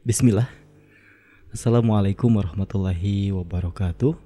[0.00, 0.48] Bismillah.
[1.52, 4.16] Assalamualaikum warahmatullahi wabarakatuh.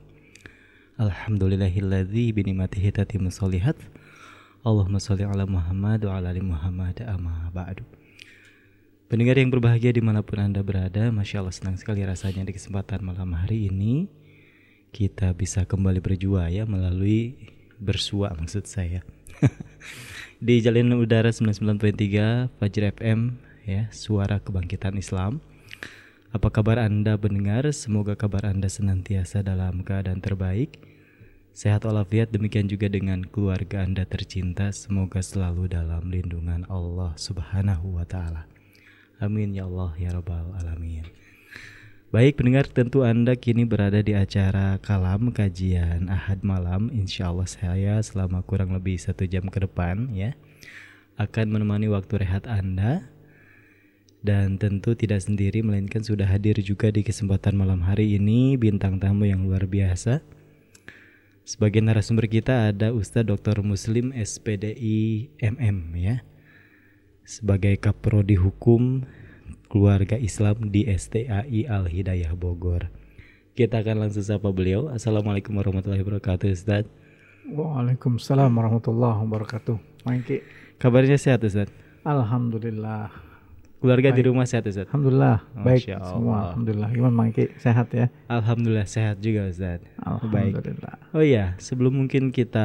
[1.03, 3.75] Alhamdulillahilladzi binimatihi tatimu solihat
[4.63, 7.83] Allahumma sholli ala Muhammad wa ala ali Muhammad amma ba'du.
[9.11, 13.03] Pendengar yang berbahagia di mana pun Anda berada Masya Allah senang sekali rasanya di kesempatan
[13.03, 14.07] malam hari ini
[14.95, 17.35] Kita bisa kembali berjua ya melalui
[17.83, 19.03] bersua maksud saya.
[20.39, 25.43] Di jalin udara 99.3 Fajr FM ya Suara Kebangkitan Islam
[26.35, 27.63] apa kabar Anda pendengar?
[27.71, 30.83] Semoga kabar Anda senantiasa dalam keadaan terbaik.
[31.55, 34.75] Sehat walafiat demikian juga dengan keluarga Anda tercinta.
[34.75, 38.51] Semoga selalu dalam lindungan Allah Subhanahu wa taala.
[39.23, 41.07] Amin ya Allah ya rabbal alamin.
[42.11, 47.99] Baik pendengar tentu Anda kini berada di acara Kalam Kajian Ahad Malam Insya Allah saya
[48.07, 50.39] selama kurang lebih satu jam ke depan ya
[51.19, 53.14] Akan menemani waktu rehat Anda
[54.25, 59.29] dan tentu tidak sendiri melainkan sudah hadir juga di kesempatan malam hari ini bintang tamu
[59.29, 60.25] yang luar biasa.
[61.45, 63.61] Sebagai narasumber kita ada Ustadz Dr.
[63.61, 66.25] Muslim SPDI MM ya.
[67.29, 69.05] Sebagai Kaprodi Hukum
[69.69, 72.89] Keluarga Islam di STAI Al Hidayah Bogor.
[73.59, 74.87] Kita akan langsung sapa beliau.
[74.87, 76.91] Assalamualaikum warahmatullahi wabarakatuh Ustadz.
[77.51, 79.77] Waalaikumsalam warahmatullahi wabarakatuh.
[80.07, 80.47] Maiki.
[80.79, 81.75] Kabarnya sehat Ustadz?
[82.07, 83.24] Alhamdulillah.
[83.85, 84.17] Keluarga baik.
[84.17, 84.89] di rumah sehat Ustaz?
[84.89, 86.09] Alhamdulillah, Masya baik Allah.
[86.09, 86.37] semua.
[86.49, 86.89] Alhamdulillah.
[86.89, 87.45] Gimana Mangki?
[87.61, 88.07] Sehat ya?
[88.33, 89.85] Alhamdulillah sehat juga Ustaz.
[90.01, 90.97] Alhamdulillah.
[91.05, 91.13] Baik.
[91.13, 92.65] Oh iya, sebelum mungkin kita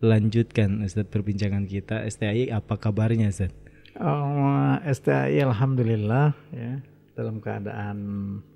[0.00, 3.52] lanjutkan Ustaz perbincangan kita, STI apa kabarnya Ustaz?
[4.00, 6.80] Oh, STI Alhamdulillah ya
[7.12, 7.98] dalam keadaan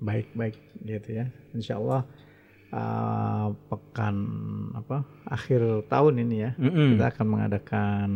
[0.01, 1.29] baik-baik gitu ya.
[1.53, 2.09] Insya Allah
[2.73, 4.15] uh, pekan
[4.73, 6.89] apa akhir tahun ini ya mm -hmm.
[6.97, 8.09] kita akan mengadakan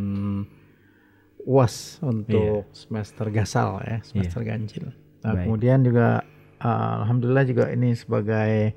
[1.46, 2.74] UAS untuk yeah.
[2.74, 4.48] semester gasal ya, semester yeah.
[4.54, 4.86] ganjil.
[5.22, 5.44] Nah, Baik.
[5.46, 6.22] kemudian juga
[6.62, 8.74] uh, alhamdulillah juga ini sebagai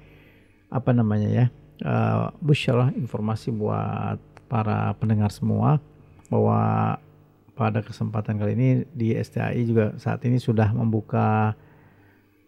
[0.72, 1.46] apa namanya ya?
[1.82, 5.82] Uh, busyarah informasi buat para pendengar semua
[6.30, 6.96] bahwa
[7.58, 11.58] pada kesempatan kali ini di STAI juga saat ini sudah membuka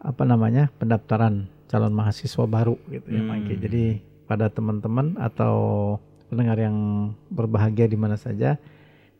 [0.04, 3.58] apa namanya pendaftaran calon mahasiswa baru gitu ya hmm.
[3.58, 3.84] Jadi
[4.30, 5.56] pada teman-teman atau
[6.30, 6.78] pendengar yang
[7.30, 8.58] berbahagia di mana saja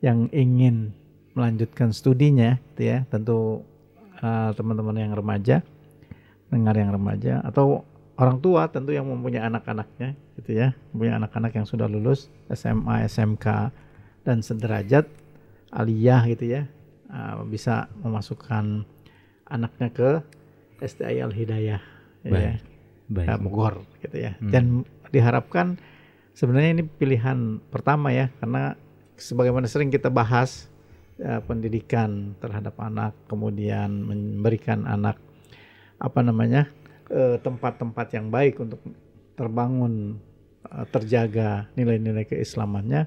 [0.04, 0.92] yang ingin
[1.32, 2.98] melanjutkan studinya gitu ya.
[3.08, 3.64] Tentu
[4.20, 5.64] uh, teman-teman yang remaja
[6.52, 7.82] dengar yang remaja atau
[8.14, 10.76] orang tua tentu yang mempunyai anak-anaknya gitu ya.
[10.92, 13.72] Punya anak-anak yang sudah lulus SMA SMK
[14.28, 15.08] dan sederajat
[15.72, 16.62] aliyah gitu ya.
[17.08, 18.84] Uh, bisa memasukkan
[19.48, 20.10] anaknya ke
[20.84, 21.80] STI Al Hidayah
[22.24, 22.60] ya, baik,
[23.12, 23.28] baik.
[23.28, 24.32] Uh, Bogor gitu ya.
[24.40, 24.50] Hmm.
[24.50, 24.64] dan
[25.14, 25.78] diharapkan
[26.34, 28.74] sebenarnya ini pilihan pertama ya karena
[29.16, 30.66] sebagaimana sering kita bahas
[31.18, 35.18] ya, pendidikan terhadap anak, kemudian memberikan anak
[35.98, 36.68] apa namanya
[37.10, 38.80] eh, tempat-tempat yang baik untuk
[39.38, 40.18] terbangun,
[40.68, 43.06] eh, terjaga nilai-nilai keislamannya,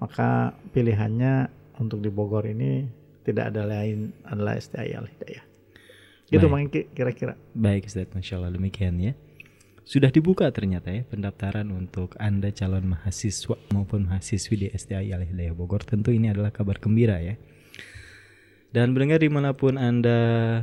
[0.00, 1.48] maka pilihannya
[1.80, 2.86] untuk di Bogor ini
[3.22, 5.44] tidak ada lain adalah STI Al Hidayah.
[6.32, 6.48] Gitu
[6.96, 7.36] kira-kira.
[7.52, 9.12] Baik Ustaz, Masya Allah demikian ya.
[9.82, 15.58] Sudah dibuka ternyata ya pendaftaran untuk Anda calon mahasiswa maupun mahasiswi di STI Al Hidayah
[15.58, 15.82] Bogor.
[15.82, 17.34] Tentu ini adalah kabar gembira ya.
[18.70, 20.62] Dan mendengar di mana pun Anda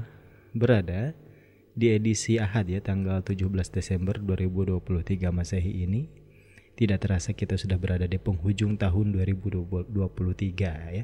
[0.56, 1.12] berada
[1.76, 6.08] di edisi Ahad ya tanggal 17 Desember 2023 Masehi ini
[6.80, 11.04] tidak terasa kita sudah berada di penghujung tahun 2023 ya.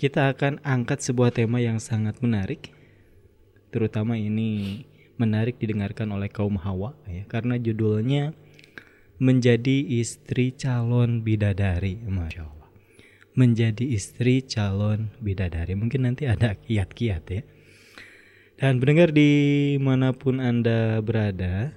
[0.00, 2.72] Kita akan angkat sebuah tema yang sangat menarik
[3.68, 4.88] terutama ini
[5.18, 8.32] menarik didengarkan oleh kaum hawa ya karena judulnya
[9.18, 11.98] menjadi istri calon bidadari.
[12.06, 12.70] Masya Allah.
[13.34, 15.74] Menjadi istri calon bidadari.
[15.74, 17.42] Mungkin nanti ada kiat-kiat ya.
[18.58, 21.74] Dan pendengar di mana pun anda berada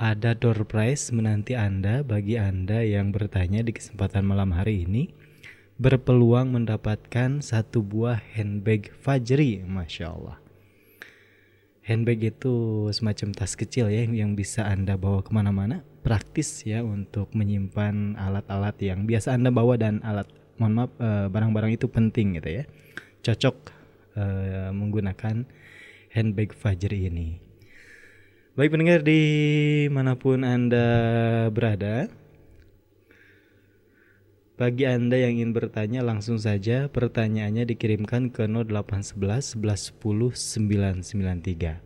[0.00, 5.12] ada door prize menanti anda bagi anda yang bertanya di kesempatan malam hari ini
[5.76, 9.60] berpeluang mendapatkan satu buah handbag Fajri.
[9.68, 10.41] Masya Allah
[11.82, 15.82] handbag itu semacam tas kecil ya yang bisa anda bawa ke mana-mana.
[16.02, 20.26] Praktis ya untuk menyimpan alat-alat yang biasa anda bawa dan alat
[20.58, 22.64] mohon maaf eh, barang-barang itu penting gitu ya.
[23.22, 23.56] Cocok
[24.18, 25.46] uh, menggunakan
[26.10, 27.38] handbag Fajri ini.
[28.58, 29.22] Baik pendengar di
[29.88, 30.82] mana pun anda
[31.54, 32.10] berada
[34.60, 41.80] bagi Anda yang ingin bertanya langsung saja pertanyaannya dikirimkan ke 0811 1110 993.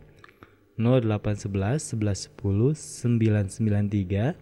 [0.75, 2.75] 0811 1110
[3.15, 4.35] 993.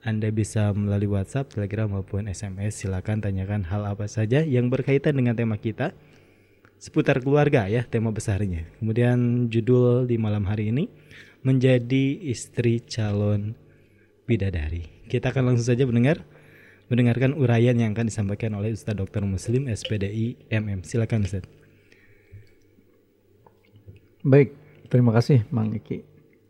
[0.00, 2.82] Anda bisa melalui WhatsApp, Telegram maupun SMS.
[2.82, 5.92] Silakan tanyakan hal apa saja yang berkaitan dengan tema kita.
[6.80, 8.64] seputar keluarga ya tema besarnya.
[8.80, 10.88] Kemudian judul di malam hari ini
[11.44, 13.52] menjadi istri calon
[14.24, 14.88] bidadari.
[15.04, 16.24] Kita akan langsung saja mendengar
[16.90, 19.22] mendengarkan uraian yang akan disampaikan oleh Ustaz Dr.
[19.22, 20.82] Muslim SPDI MM.
[20.82, 21.46] Silakan Ustaz.
[24.26, 24.58] Baik,
[24.90, 26.02] terima kasih Mang Iki.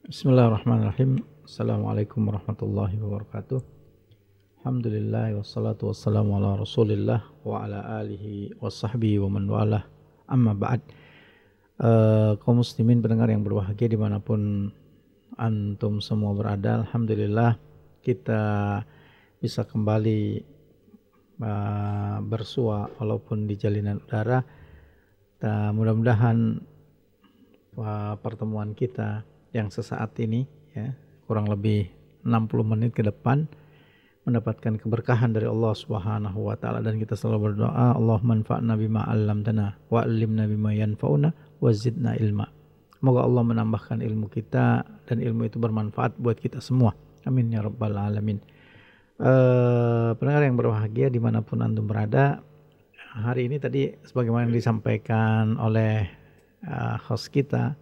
[0.08, 1.20] Bismillahirrahmanirrahim.
[1.44, 3.60] Assalamualaikum warahmatullahi wabarakatuh.
[4.64, 9.84] Alhamdulillah wassalatu wassalamu ala rasulillah wa ala alihi wa sahbihi wa man walah
[10.28, 10.84] amma ba'd
[11.80, 14.68] uh, kaum muslimin pendengar yang berbahagia di mana pun
[15.40, 17.56] antum semua berada Alhamdulillah
[18.04, 18.42] kita
[19.40, 20.44] bisa kembali
[21.40, 24.44] uh, bersua walaupun di jalinan udara
[25.40, 26.60] uh, mudah-mudahan
[27.80, 29.24] uh, pertemuan kita
[29.56, 30.44] yang sesaat ini
[30.76, 30.92] ya
[31.24, 31.88] kurang lebih
[32.22, 33.48] 60 menit ke depan
[34.28, 39.80] mendapatkan keberkahan dari Allah Subhanahu wa taala dan kita selalu berdoa Allah manfa'na bima 'allamtana
[39.88, 42.44] wa 'allimna bima yanfa'una wa zidna ilma.
[43.00, 46.92] Semoga Allah menambahkan ilmu kita dan ilmu itu bermanfaat buat kita semua.
[47.24, 48.36] Amin ya rabbal alamin.
[49.20, 52.40] Uh, pendengar yang berbahagia di mana pun antum berada,
[53.12, 56.08] hari ini tadi sebagaimana disampaikan oleh
[56.64, 57.76] uh, host kita,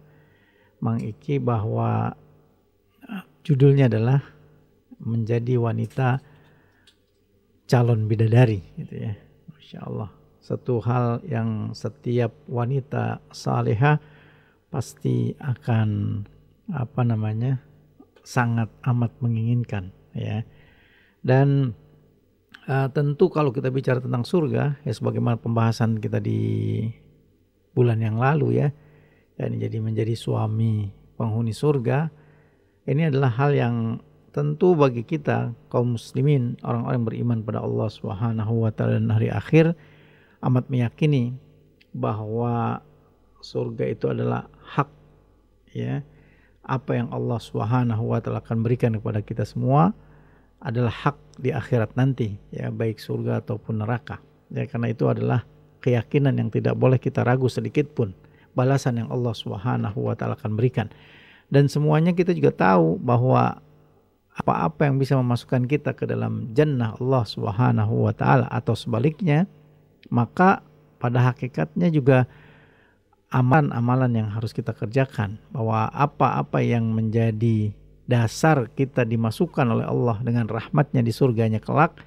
[0.83, 2.11] Mang Iki bahwa
[3.07, 4.19] uh, judulnya adalah
[4.99, 6.19] menjadi wanita
[7.71, 9.15] calon bidadari gitu ya.
[9.55, 10.11] Masya Allah.
[10.43, 13.95] Satu hal yang setiap wanita salehah
[14.67, 16.19] pasti akan
[16.75, 17.63] apa namanya
[18.27, 20.43] sangat amat menginginkan ya.
[21.19, 21.75] Dan
[22.67, 26.85] uh, tentu kalau kita bicara tentang surga ya sebagaimana pembahasan kita di
[27.75, 28.67] bulan yang lalu ya,
[29.39, 32.11] ini jadi menjadi suami penghuni surga
[32.89, 33.75] ini adalah hal yang
[34.33, 39.77] tentu bagi kita kaum muslimin orang-orang beriman pada Allah Subhanahu wa taala dan hari akhir
[40.41, 41.37] amat meyakini
[41.93, 42.81] bahwa
[43.45, 44.89] surga itu adalah hak
[45.73, 46.01] ya.
[46.65, 49.93] Apa yang Allah Subhanahu wa taala akan berikan kepada kita semua
[50.59, 54.19] adalah hak di akhirat nanti ya baik surga ataupun neraka.
[54.51, 55.47] Ya karena itu adalah
[55.79, 58.11] keyakinan yang tidak boleh kita ragu sedikit pun
[58.57, 60.91] balasan yang Allah Subhanahu wa taala akan berikan.
[61.49, 63.63] Dan semuanya kita juga tahu bahwa
[64.39, 69.47] apa-apa yang bisa memasukkan kita ke dalam jannah Allah Subhanahu wa taala atau sebaliknya
[70.07, 70.63] maka
[70.99, 72.27] pada hakikatnya juga
[73.29, 77.75] amalan-amalan yang harus kita kerjakan bahwa apa-apa yang menjadi
[78.09, 82.01] dasar kita dimasukkan oleh Allah dengan rahmatnya di surganya kelak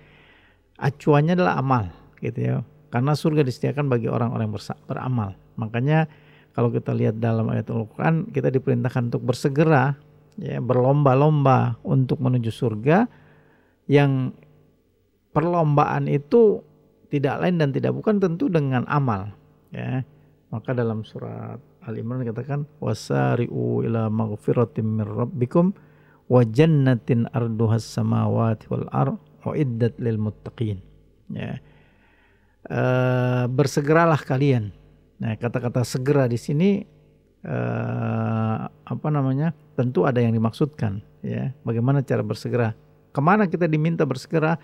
[0.83, 1.85] acuannya adalah amal
[2.19, 2.57] gitu ya.
[2.93, 4.53] Karena surga disediakan bagi orang-orang
[4.85, 5.33] beramal.
[5.57, 6.11] Makanya
[6.53, 9.97] kalau kita lihat dalam ayat Al-Quran kita diperintahkan untuk bersegera
[10.37, 13.07] ya berlomba-lomba untuk menuju surga.
[13.87, 14.37] Yang
[15.33, 16.61] perlombaan itu
[17.09, 19.33] tidak lain dan tidak bukan tentu dengan amal
[19.73, 20.05] ya.
[20.53, 25.73] Maka dalam surat Al Imran dikatakan wasari'u ila maghfiratin min rabbikum
[26.27, 30.79] wa jannatin arduhas samawati wal ar wa iddat lil muttaqin.
[31.33, 31.59] Ya.
[32.67, 32.81] E,
[33.51, 34.71] bersegeralah kalian.
[35.23, 36.83] Nah kata-kata segera di sini
[37.47, 39.55] uh, apa namanya?
[39.79, 41.55] Tentu ada yang dimaksudkan ya.
[41.63, 42.75] Bagaimana cara bersegera?
[43.15, 44.59] Ke mana kita diminta bersegera?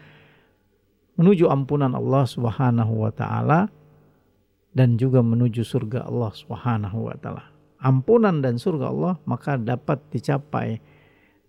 [1.18, 3.66] Menuju ampunan Allah Subhanahu wa taala
[4.70, 7.44] dan juga menuju surga Allah Subhanahu wa taala.
[7.82, 10.78] Ampunan dan surga Allah maka dapat dicapai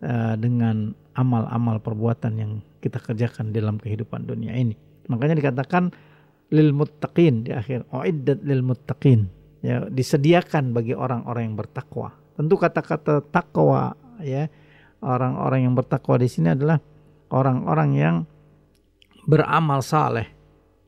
[0.04, 4.76] uh, dengan amal-amal perbuatan yang kita kerjakan dalam kehidupan dunia ini
[5.10, 5.92] makanya dikatakan
[6.50, 9.30] lil muttaqin di akhir uiddat lil muttaqin
[9.62, 12.16] ya disediakan bagi orang-orang yang bertakwa.
[12.40, 14.48] Tentu kata-kata takwa ya
[15.04, 16.80] orang-orang yang bertakwa di sini adalah
[17.30, 18.16] orang-orang yang
[19.28, 20.28] beramal saleh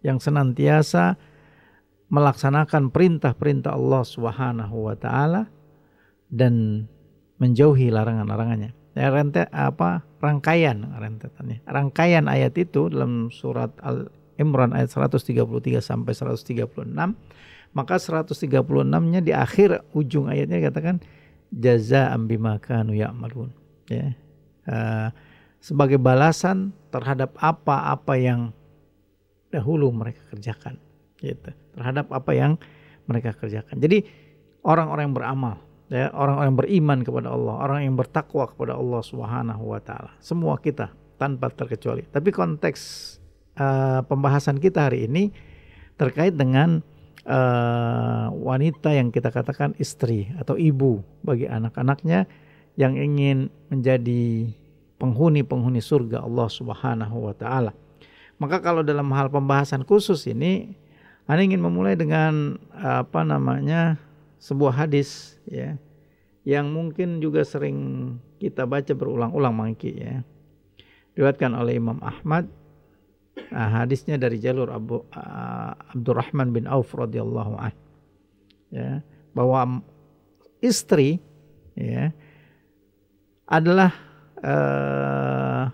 [0.01, 1.19] yang senantiasa
[2.11, 5.47] melaksanakan perintah-perintah Allah Subhanahu wa taala
[6.31, 6.87] dan
[7.37, 8.80] menjauhi larangan-larangannya.
[8.91, 11.63] Ya, rente, apa rangkaian rentetannya.
[11.63, 15.37] Rangkaian ayat itu dalam surat Al Imran ayat 133
[15.79, 16.91] sampai 136
[17.71, 20.99] maka 136-nya di akhir ujung ayatnya katakan
[21.51, 23.51] jaza bima kanu ya'malun.
[23.87, 24.15] Ya.
[24.67, 25.09] Uh,
[25.63, 28.51] sebagai balasan terhadap apa-apa yang
[29.51, 30.75] dahulu mereka kerjakan
[31.23, 31.51] gitu.
[31.75, 32.59] Terhadap apa yang
[33.07, 33.79] mereka kerjakan.
[33.79, 34.03] Jadi
[34.67, 35.55] orang-orang yang beramal
[35.91, 40.95] ya orang-orang beriman kepada Allah orang yang bertakwa kepada Allah Subhanahu wa taala semua kita
[41.19, 42.79] tanpa terkecuali tapi konteks
[43.59, 45.35] uh, pembahasan kita hari ini
[45.99, 46.79] terkait dengan
[47.27, 52.25] uh, wanita yang kita katakan istri atau ibu bagi anak-anaknya
[52.79, 54.49] yang ingin menjadi
[54.97, 57.73] penghuni-penghuni surga Allah Subhanahu wa taala.
[58.41, 60.73] Maka kalau dalam hal pembahasan khusus ini
[61.29, 64.01] Anda ingin memulai dengan apa namanya
[64.41, 65.77] sebuah hadis ya
[66.41, 70.25] yang mungkin juga sering kita baca berulang-ulang mangki ya.
[71.13, 72.49] Diriwayatkan oleh Imam Ahmad
[73.51, 77.73] Nah, hadisnya dari jalur Abu uh, Abdurrahman bin Auf radhiyallahu an.
[78.71, 79.03] Ya,
[79.35, 79.83] bahwa
[80.63, 81.19] istri
[81.75, 82.15] ya
[83.47, 83.91] adalah
[84.39, 85.67] uh,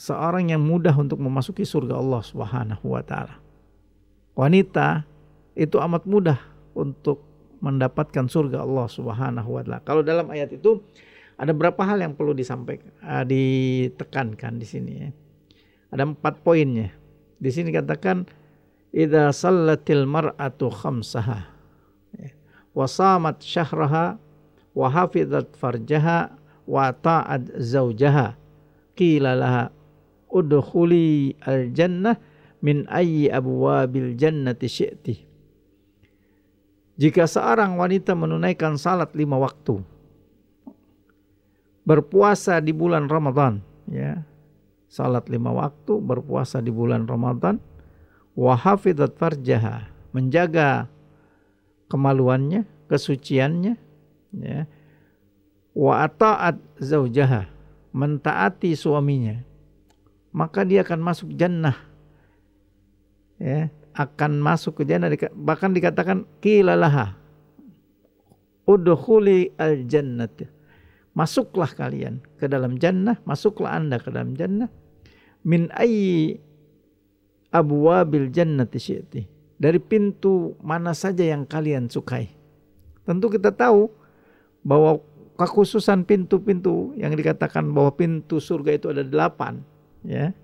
[0.00, 3.36] seorang yang mudah untuk memasuki surga Allah Subhanahu wa taala.
[4.32, 5.04] Wanita
[5.52, 6.40] itu amat mudah
[6.74, 7.22] untuk
[7.62, 9.78] mendapatkan surga Allah Subhanahu wa taala.
[9.86, 10.82] Kalau dalam ayat itu
[11.38, 15.10] ada beberapa hal yang perlu disampaikan, uh, ditekankan di sini ya.
[15.94, 16.90] Ada empat poinnya.
[17.38, 18.26] Di sini katakan
[18.92, 21.40] idza sallatil mar'atu khamsaha
[22.18, 22.30] ya.
[22.76, 24.20] wa samat syahraha
[24.72, 26.32] wa hafizat farjaha
[26.68, 28.38] wa ta'at zaujaha
[28.94, 29.64] qila laha
[30.30, 32.16] udkhuli al jannah
[32.62, 35.31] min ayyi abwabil jannati syi'ti
[37.00, 39.80] jika seorang wanita menunaikan salat lima waktu
[41.82, 43.58] berpuasa di bulan Ramadan
[43.90, 44.22] ya
[44.92, 47.56] salat lima waktu, berpuasa di bulan Ramadan,
[48.36, 50.92] wahafidat farjaha, menjaga
[51.88, 53.80] kemaluannya, kesuciannya,
[54.36, 54.68] ya.
[55.72, 57.48] Wa ata'at zaujaha,
[57.96, 59.40] mentaati suaminya.
[60.28, 61.76] Maka dia akan masuk jannah.
[63.40, 67.16] Ya, akan masuk ke jannah bahkan dikatakan kilalaha
[68.64, 70.28] udkhuli al jannah
[71.12, 74.72] masuklah kalian ke dalam jannah masuklah anda ke dalam jannah
[75.44, 76.40] min ayyi
[77.52, 79.22] abwabil jannati syi'ti.
[79.62, 82.34] Dari pintu mana saja yang kalian sukai.
[83.06, 83.86] Tentu kita tahu
[84.66, 84.98] bahwa
[85.38, 89.62] kekhususan pintu-pintu yang dikatakan bahwa pintu surga itu ada delapan.
[90.02, 90.34] Ya.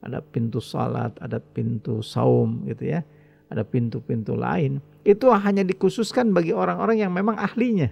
[0.00, 3.04] Ada pintu salat, ada pintu saum gitu ya.
[3.50, 4.78] Ada pintu-pintu lain.
[5.02, 7.90] Itu hanya dikhususkan bagi orang-orang yang memang ahlinya.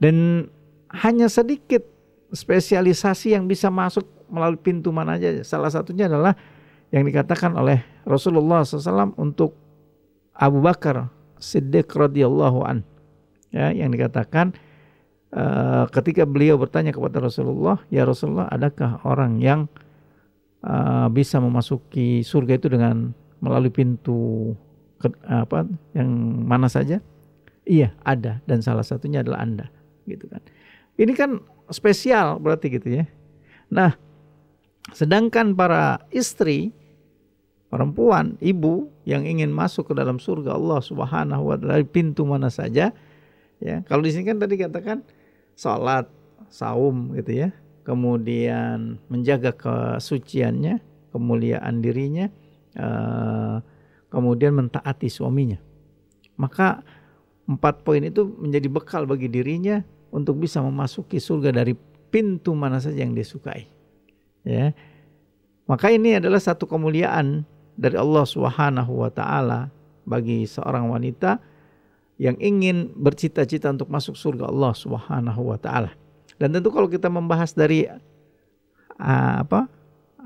[0.00, 0.48] Dan
[0.90, 1.84] hanya sedikit
[2.32, 5.30] spesialisasi yang bisa masuk melalui pintu mana aja.
[5.46, 6.34] Salah satunya adalah
[6.90, 9.54] yang dikatakan oleh Rasulullah SAW untuk
[10.36, 12.78] Abu Bakar Siddiq radhiyallahu an.
[13.54, 14.52] Ya, yang dikatakan
[15.32, 19.70] uh, ketika beliau bertanya kepada Rasulullah, "Ya Rasulullah, adakah orang yang
[20.64, 24.52] uh, bisa memasuki surga itu dengan melalui pintu
[25.02, 26.08] ke, apa yang
[26.46, 27.02] mana saja?"
[27.66, 29.66] Iya, ada dan salah satunya adalah Anda,
[30.06, 30.38] gitu kan.
[30.94, 33.04] Ini kan spesial berarti gitu ya.
[33.66, 33.98] Nah,
[34.94, 36.70] Sedangkan para istri,
[37.72, 42.46] perempuan, ibu yang ingin masuk ke dalam surga Allah Subhanahu wa taala dari pintu mana
[42.52, 42.94] saja,
[43.58, 43.76] ya.
[43.90, 45.02] Kalau di sini kan tadi katakan
[45.58, 46.06] salat,
[46.46, 47.48] saum gitu ya.
[47.86, 50.82] Kemudian menjaga kesuciannya,
[51.14, 52.26] kemuliaan dirinya,
[52.74, 53.62] uh,
[54.10, 55.62] kemudian mentaati suaminya.
[56.34, 56.82] Maka
[57.46, 61.78] empat poin itu menjadi bekal bagi dirinya untuk bisa memasuki surga dari
[62.10, 63.70] pintu mana saja yang disukai
[64.46, 64.70] ya
[65.66, 67.42] maka ini adalah satu kemuliaan
[67.74, 69.68] dari Allah Subhanahu wa taala
[70.06, 71.42] bagi seorang wanita
[72.16, 75.92] yang ingin bercita-cita untuk masuk surga Allah Subhanahu wa taala.
[76.36, 77.88] Dan tentu kalau kita membahas dari
[79.00, 79.68] apa?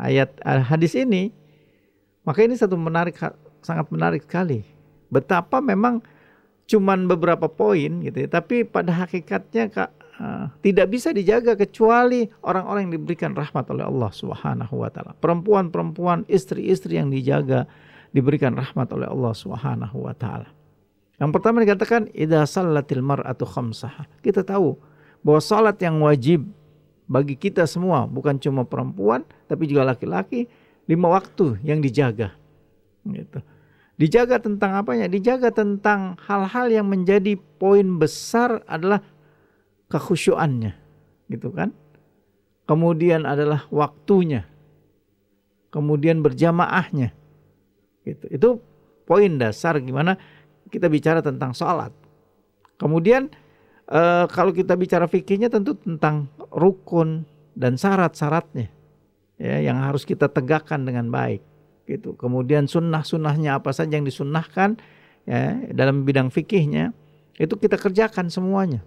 [0.00, 0.32] ayat
[0.64, 1.28] hadis ini
[2.24, 3.20] maka ini satu menarik
[3.60, 4.64] sangat menarik sekali.
[5.12, 6.00] Betapa memang
[6.70, 9.90] cuman beberapa poin gitu ya, tapi pada hakikatnya Kak
[10.60, 15.16] tidak bisa dijaga kecuali orang-orang yang diberikan rahmat oleh Allah Subhanahu wa taala.
[15.16, 17.64] Perempuan-perempuan, istri-istri yang dijaga
[18.12, 20.52] diberikan rahmat oleh Allah Subhanahu wa taala.
[21.16, 24.08] Yang pertama dikatakan idza sallatil mar'atu khamsah.
[24.20, 24.76] Kita tahu
[25.20, 26.46] bahwa salat yang wajib
[27.10, 30.46] bagi kita semua bukan cuma perempuan tapi juga laki-laki
[30.86, 32.34] lima waktu yang dijaga.
[33.04, 33.38] Gitu.
[34.00, 35.06] Dijaga tentang apanya?
[35.06, 39.04] Dijaga tentang hal-hal yang menjadi poin besar adalah
[39.90, 40.72] kekhusyuannya
[41.30, 41.74] gitu kan
[42.64, 44.46] kemudian adalah waktunya
[45.74, 47.10] kemudian berjamaahnya
[48.06, 48.48] gitu itu
[49.06, 50.14] poin dasar gimana
[50.70, 51.90] kita bicara tentang sholat
[52.78, 53.30] kemudian
[53.88, 58.68] e, kalau kita bicara fikihnya tentu tentang rukun dan syarat-syaratnya
[59.40, 61.40] ya yang harus kita tegakkan dengan baik
[61.88, 64.76] gitu kemudian sunnah-sunnahnya apa saja yang disunnahkan
[65.24, 66.92] ya dalam bidang fikihnya
[67.40, 68.84] itu kita kerjakan semuanya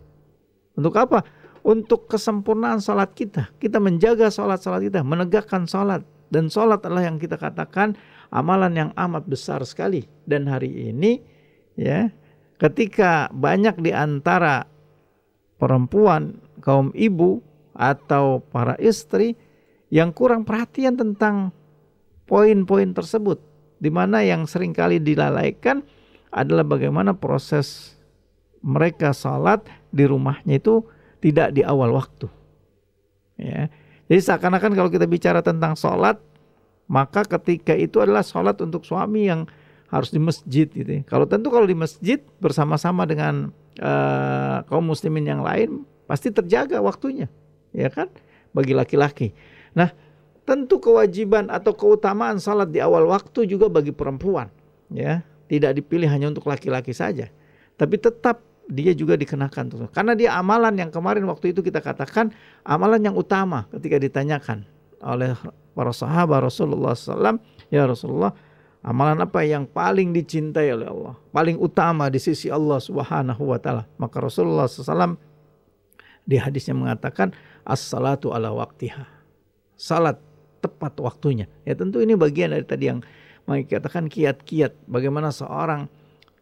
[0.74, 1.22] untuk apa?
[1.64, 3.54] Untuk kesempurnaan salat kita.
[3.62, 6.04] Kita menjaga salat-salat kita, menegakkan salat.
[6.34, 7.94] Dan salat adalah yang kita katakan
[8.34, 10.04] amalan yang amat besar sekali.
[10.26, 11.22] Dan hari ini
[11.78, 12.10] ya,
[12.58, 14.66] ketika banyak di antara
[15.64, 17.40] perempuan, kaum ibu
[17.72, 19.40] atau para istri
[19.88, 21.56] yang kurang perhatian tentang
[22.28, 23.40] poin-poin tersebut
[23.80, 25.80] di mana yang sering kali dilalaikan
[26.36, 27.96] adalah bagaimana proses
[28.60, 30.84] mereka salat di rumahnya itu
[31.24, 32.28] tidak di awal waktu.
[33.40, 33.72] Ya.
[34.12, 36.20] Jadi seakan-akan kalau kita bicara tentang salat,
[36.92, 39.48] maka ketika itu adalah salat untuk suami yang
[39.88, 40.90] harus di masjid gitu.
[41.00, 41.02] Ya.
[41.08, 47.32] Kalau tentu kalau di masjid bersama-sama dengan uh, kaum muslimin yang lain pasti terjaga waktunya,
[47.72, 48.12] ya kan?
[48.54, 49.34] Bagi laki-laki.
[49.74, 49.90] Nah,
[50.44, 54.52] tentu kewajiban atau keutamaan salat di awal waktu juga bagi perempuan
[54.92, 57.32] ya tidak dipilih hanya untuk laki-laki saja
[57.80, 62.32] tapi tetap dia juga dikenakan tuh karena dia amalan yang kemarin waktu itu kita katakan
[62.64, 64.68] amalan yang utama ketika ditanyakan
[65.04, 65.36] oleh
[65.76, 67.40] para sahabat Rasulullah SAW
[67.72, 68.32] ya Rasulullah
[68.84, 71.16] amalan apa yang paling dicintai oleh Allah?
[71.32, 73.84] Paling utama di sisi Allah Subhanahu Wa Taala.
[73.98, 75.16] Maka Rasulullah SAW
[76.24, 77.32] di hadisnya mengatakan
[77.64, 79.08] as-salatu ala waktiha
[79.74, 80.20] salat
[80.64, 81.52] tepat waktunya.
[81.68, 83.04] Ya tentu ini bagian dari tadi yang
[83.48, 84.88] katakan kiat-kiat.
[84.88, 85.92] Bagaimana seorang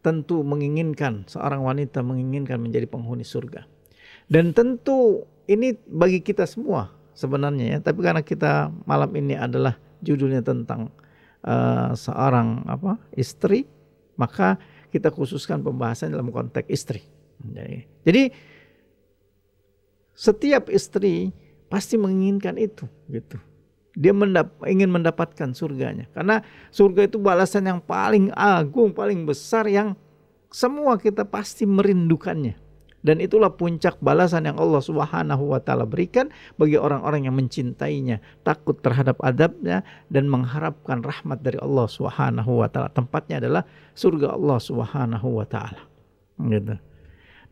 [0.02, 3.66] tentu menginginkan seorang wanita menginginkan menjadi penghuni surga.
[4.30, 10.42] Dan tentu ini bagi kita semua sebenarnya ya, tapi karena kita malam ini adalah judulnya
[10.42, 10.90] tentang
[11.46, 13.66] uh, seorang apa istri,
[14.16, 14.58] maka
[14.92, 17.02] kita khususkan pembahasan dalam konteks istri.
[17.42, 18.22] Jadi, jadi
[20.14, 21.34] setiap istri
[21.66, 23.40] pasti menginginkan itu gitu.
[23.92, 26.08] Dia mendap ingin mendapatkan surganya.
[26.16, 26.40] Karena
[26.72, 29.92] surga itu balasan yang paling agung paling besar yang
[30.52, 32.71] semua kita pasti merindukannya
[33.02, 38.78] dan itulah puncak balasan yang Allah Subhanahu wa taala berikan bagi orang-orang yang mencintainya, takut
[38.78, 42.94] terhadap adabnya dan mengharapkan rahmat dari Allah Subhanahu wa taala.
[42.94, 43.66] Tempatnya adalah
[43.98, 45.82] surga Allah Subhanahu wa taala.
[46.38, 46.78] Gitu.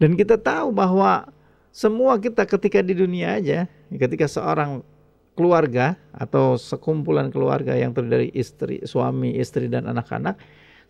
[0.00, 1.28] Dan kita tahu bahwa
[1.74, 4.86] semua kita ketika di dunia aja, ketika seorang
[5.34, 10.38] keluarga atau sekumpulan keluarga yang terdiri dari istri, suami, istri dan anak-anak,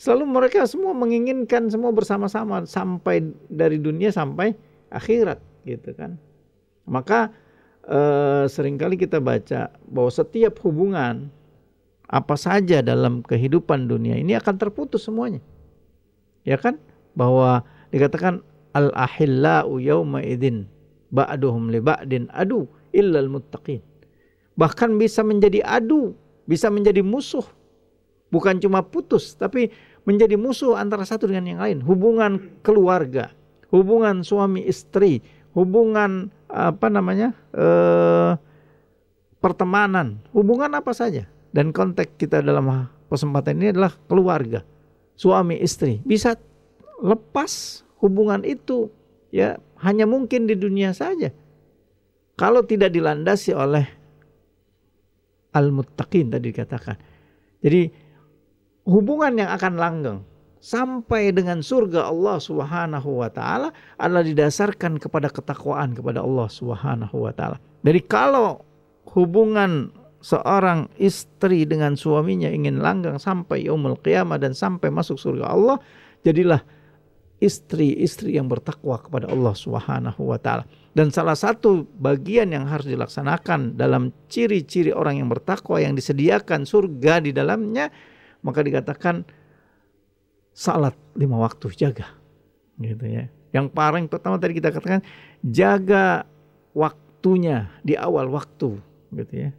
[0.01, 4.57] selalu mereka semua menginginkan semua bersama-sama sampai dari dunia sampai
[4.89, 5.37] akhirat
[5.69, 6.17] gitu kan.
[6.89, 7.29] Maka
[7.85, 11.29] eh, sering kali kita baca bahwa setiap hubungan
[12.09, 15.45] apa saja dalam kehidupan dunia ini akan terputus semuanya.
[16.49, 16.81] Ya kan?
[17.13, 18.41] Bahwa dikatakan
[18.73, 20.65] al-ahillau yauma idzin
[21.13, 22.65] ba'duhum li ba'din adu
[22.97, 23.85] illal muttaqin
[24.61, 26.13] bahkan bisa menjadi adu,
[26.45, 27.45] bisa menjadi musuh.
[28.31, 29.75] Bukan cuma putus, tapi
[30.09, 31.79] menjadi musuh antara satu dengan yang lain.
[31.85, 33.33] Hubungan keluarga,
[33.73, 35.21] hubungan suami istri,
[35.53, 38.33] hubungan apa namanya eh,
[39.41, 41.27] pertemanan, hubungan apa saja.
[41.51, 44.63] Dan konteks kita dalam kesempatan ini adalah keluarga,
[45.19, 45.99] suami istri.
[46.07, 46.39] Bisa
[47.03, 48.87] lepas hubungan itu
[49.35, 51.35] ya hanya mungkin di dunia saja.
[52.39, 53.85] Kalau tidak dilandasi oleh
[55.53, 56.97] al-muttaqin tadi dikatakan.
[57.61, 57.93] Jadi
[58.85, 60.19] hubungan yang akan langgeng
[60.61, 67.33] sampai dengan surga Allah Subhanahu wa taala adalah didasarkan kepada ketakwaan kepada Allah Subhanahu wa
[67.33, 67.57] taala.
[67.81, 68.61] Jadi kalau
[69.17, 69.89] hubungan
[70.21, 75.77] seorang istri dengan suaminya ingin langgeng sampai yaumul qiyamah dan sampai masuk surga Allah,
[76.21, 76.61] jadilah
[77.41, 80.69] istri-istri yang bertakwa kepada Allah Subhanahu wa taala.
[80.93, 87.25] Dan salah satu bagian yang harus dilaksanakan dalam ciri-ciri orang yang bertakwa yang disediakan surga
[87.25, 87.89] di dalamnya,
[88.41, 89.25] maka dikatakan
[90.57, 92.09] salat lima waktu jaga,
[92.81, 93.29] gitu ya.
[93.51, 95.03] Yang paling pertama tadi kita katakan
[95.43, 96.25] jaga
[96.77, 98.79] waktunya di awal waktu,
[99.15, 99.51] gitu ya.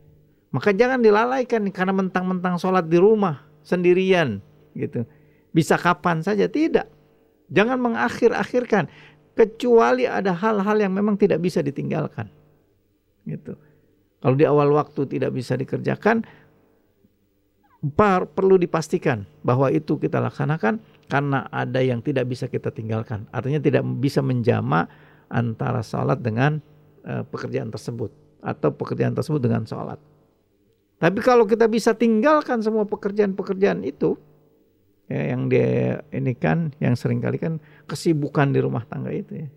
[0.51, 4.43] Maka jangan dilalaikan karena mentang-mentang sholat di rumah sendirian,
[4.75, 5.07] gitu.
[5.51, 6.87] Bisa kapan saja tidak.
[7.51, 8.87] Jangan mengakhir-akhirkan
[9.35, 12.31] kecuali ada hal-hal yang memang tidak bisa ditinggalkan.
[13.27, 13.55] Gitu.
[14.21, 16.23] Kalau di awal waktu tidak bisa dikerjakan,
[17.97, 20.77] par, perlu dipastikan bahwa itu kita laksanakan
[21.09, 23.25] karena ada yang tidak bisa kita tinggalkan.
[23.33, 24.85] Artinya tidak bisa menjama
[25.27, 26.61] antara sholat dengan
[27.03, 28.13] uh, pekerjaan tersebut
[28.45, 29.97] atau pekerjaan tersebut dengan sholat.
[31.01, 34.13] Tapi kalau kita bisa tinggalkan semua pekerjaan-pekerjaan itu,
[35.11, 39.49] ya, yang dia ini kan yang sering kali kan kesibukan di rumah tangga itu ya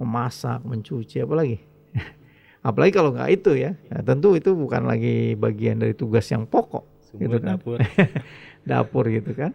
[0.00, 1.58] memasak mencuci apalagi
[2.68, 6.97] apalagi kalau nggak itu ya nah, tentu itu bukan lagi bagian dari tugas yang pokok
[7.08, 7.56] Sumur gitu kan?
[7.56, 7.78] dapur.
[8.68, 9.52] dapur gitu kan?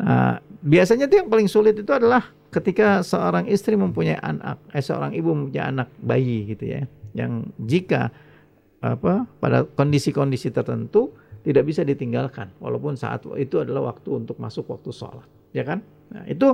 [0.00, 5.12] Nah, biasanya tuh yang paling sulit itu adalah ketika seorang istri mempunyai anak eh seorang
[5.12, 6.82] ibu mempunyai anak bayi gitu ya
[7.14, 8.10] yang jika
[8.80, 11.12] apa pada kondisi-kondisi tertentu
[11.44, 15.84] tidak bisa ditinggalkan walaupun saat itu adalah waktu untuk masuk waktu sholat ya kan?
[16.10, 16.48] Nah, itu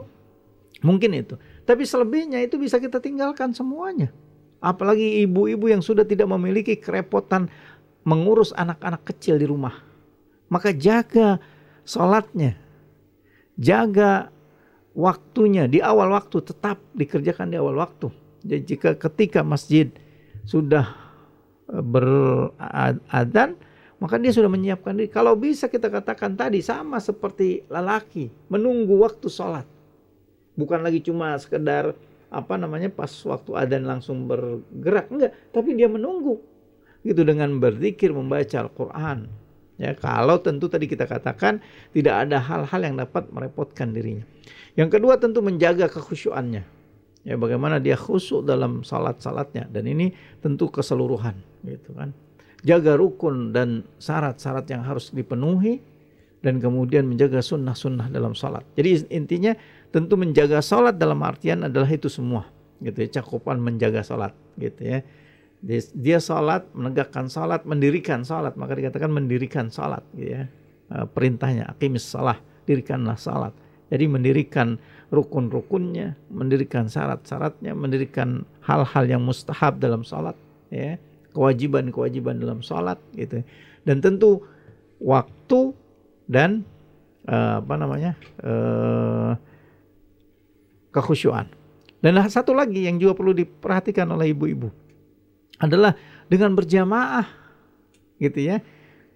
[0.82, 1.38] mungkin itu.
[1.64, 4.12] Tapi selebihnya itu bisa kita tinggalkan semuanya.
[4.58, 7.46] Apalagi ibu-ibu yang sudah tidak memiliki kerepotan
[8.06, 9.74] mengurus anak-anak kecil di rumah
[10.52, 11.40] maka jaga
[11.86, 12.58] sholatnya.
[13.56, 14.28] Jaga
[14.92, 18.12] waktunya di awal waktu tetap dikerjakan di awal waktu.
[18.44, 19.88] Jadi jika ketika masjid
[20.46, 20.92] sudah
[21.68, 23.58] e, beradan
[23.96, 25.08] maka dia sudah menyiapkan diri.
[25.08, 29.64] Kalau bisa kita katakan tadi sama seperti lelaki menunggu waktu sholat.
[30.56, 31.96] Bukan lagi cuma sekedar
[32.28, 36.42] apa namanya pas waktu adzan langsung bergerak enggak, tapi dia menunggu
[37.06, 39.30] gitu dengan berzikir membaca Al-Qur'an.
[39.76, 41.60] Ya, kalau tentu tadi kita katakan
[41.92, 44.24] tidak ada hal-hal yang dapat merepotkan dirinya.
[44.72, 46.64] Yang kedua tentu menjaga kekhusyuannya.
[47.26, 51.34] Ya, bagaimana dia khusyuk dalam salat-salatnya dan ini tentu keseluruhan
[51.66, 52.14] gitu kan.
[52.62, 55.82] Jaga rukun dan syarat-syarat yang harus dipenuhi
[56.40, 58.62] dan kemudian menjaga sunnah-sunnah dalam salat.
[58.78, 59.58] Jadi intinya
[59.90, 62.46] tentu menjaga salat dalam artian adalah itu semua
[62.80, 65.00] gitu ya, cakupan menjaga salat gitu ya
[65.96, 70.44] dia sholat, menegakkan sholat, mendirikan sholat, maka dikatakan mendirikan sholat, gitu ya.
[70.86, 72.38] Eh, perintahnya, akimis salah,
[72.68, 73.50] dirikanlah sholat.
[73.90, 74.78] Jadi mendirikan
[75.10, 80.38] rukun-rukunnya, mendirikan syarat-syaratnya, mendirikan hal-hal yang mustahab dalam sholat,
[80.70, 80.98] ya,
[81.34, 83.42] kewajiban-kewajiban dalam sholat, gitu.
[83.82, 84.42] Dan tentu
[85.02, 85.74] waktu
[86.26, 86.66] dan
[87.30, 89.38] uh, apa namanya uh,
[90.90, 91.46] kekhusyuan.
[92.02, 94.85] Dan satu lagi yang juga perlu diperhatikan oleh ibu-ibu
[95.60, 97.26] adalah dengan berjamaah
[98.20, 98.60] gitu ya.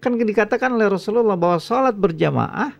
[0.01, 2.73] Kan dikatakan oleh Rasulullah bahwa sholat berjamaah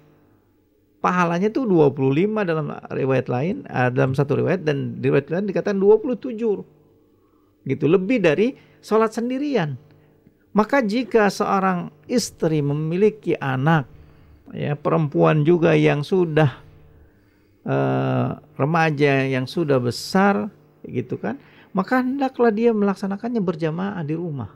[1.01, 5.77] pahalanya tuh 25 dalam riwayat lain uh, dalam satu riwayat dan di riwayat lain dikatakan
[5.81, 6.37] 27
[7.65, 9.77] gitu lebih dari sholat sendirian.
[10.51, 13.87] Maka jika seorang istri memiliki anak
[14.51, 16.59] ya perempuan juga yang sudah
[17.65, 20.51] uh, remaja yang sudah besar
[20.85, 21.39] gitu kan
[21.71, 24.51] maka hendaklah dia melaksanakannya berjamaah di rumah.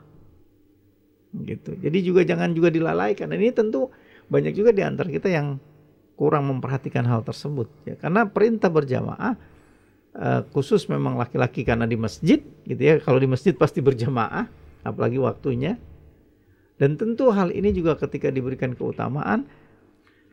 [1.36, 1.76] Gitu.
[1.80, 3.28] Jadi juga jangan juga dilalaikan.
[3.28, 3.88] Dan ini tentu
[4.28, 5.56] banyak juga di antara kita yang
[6.16, 7.94] kurang memperhatikan hal tersebut ya.
[7.96, 9.36] Karena perintah berjamaah
[10.16, 13.00] uh, khusus memang laki-laki karena di masjid gitu ya.
[13.00, 14.48] Kalau di masjid pasti berjamaah
[14.84, 15.76] apalagi waktunya.
[16.76, 19.48] Dan tentu hal ini juga ketika diberikan keutamaan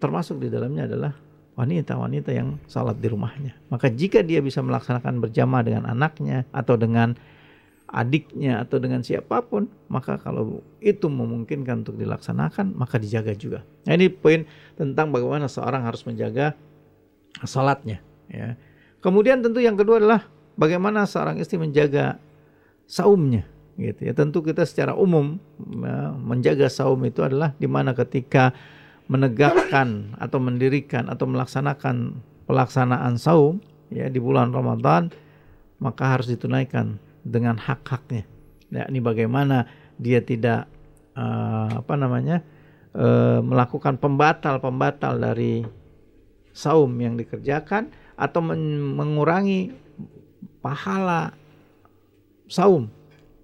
[0.03, 1.15] termasuk di dalamnya adalah
[1.53, 3.53] wanita-wanita yang salat di rumahnya.
[3.69, 7.13] Maka jika dia bisa melaksanakan berjamaah dengan anaknya atau dengan
[7.93, 13.61] adiknya atau dengan siapa pun, maka kalau itu memungkinkan untuk dilaksanakan, maka dijaga juga.
[13.85, 16.57] Nah, ini poin tentang bagaimana seorang harus menjaga
[17.45, 18.01] salatnya.
[18.33, 18.57] Ya.
[18.97, 20.25] Kemudian tentu yang kedua adalah
[20.57, 22.17] bagaimana seorang istri menjaga
[22.89, 23.45] saumnya.
[23.77, 24.13] Gitu ya.
[24.17, 28.57] Tentu kita secara umum ya, menjaga saum itu adalah di mana ketika
[29.11, 33.59] menegakkan atau mendirikan atau melaksanakan pelaksanaan saum
[33.91, 35.11] ya di bulan Ramadan
[35.83, 38.23] maka harus ditunaikan dengan hak-haknya.
[38.71, 39.67] Ya, ini bagaimana
[39.99, 40.65] dia tidak
[41.13, 42.41] uh, apa namanya
[42.95, 45.61] uh, melakukan pembatal-pembatal dari
[46.55, 49.73] saum yang dikerjakan atau men mengurangi
[50.61, 51.33] pahala
[52.45, 52.87] saum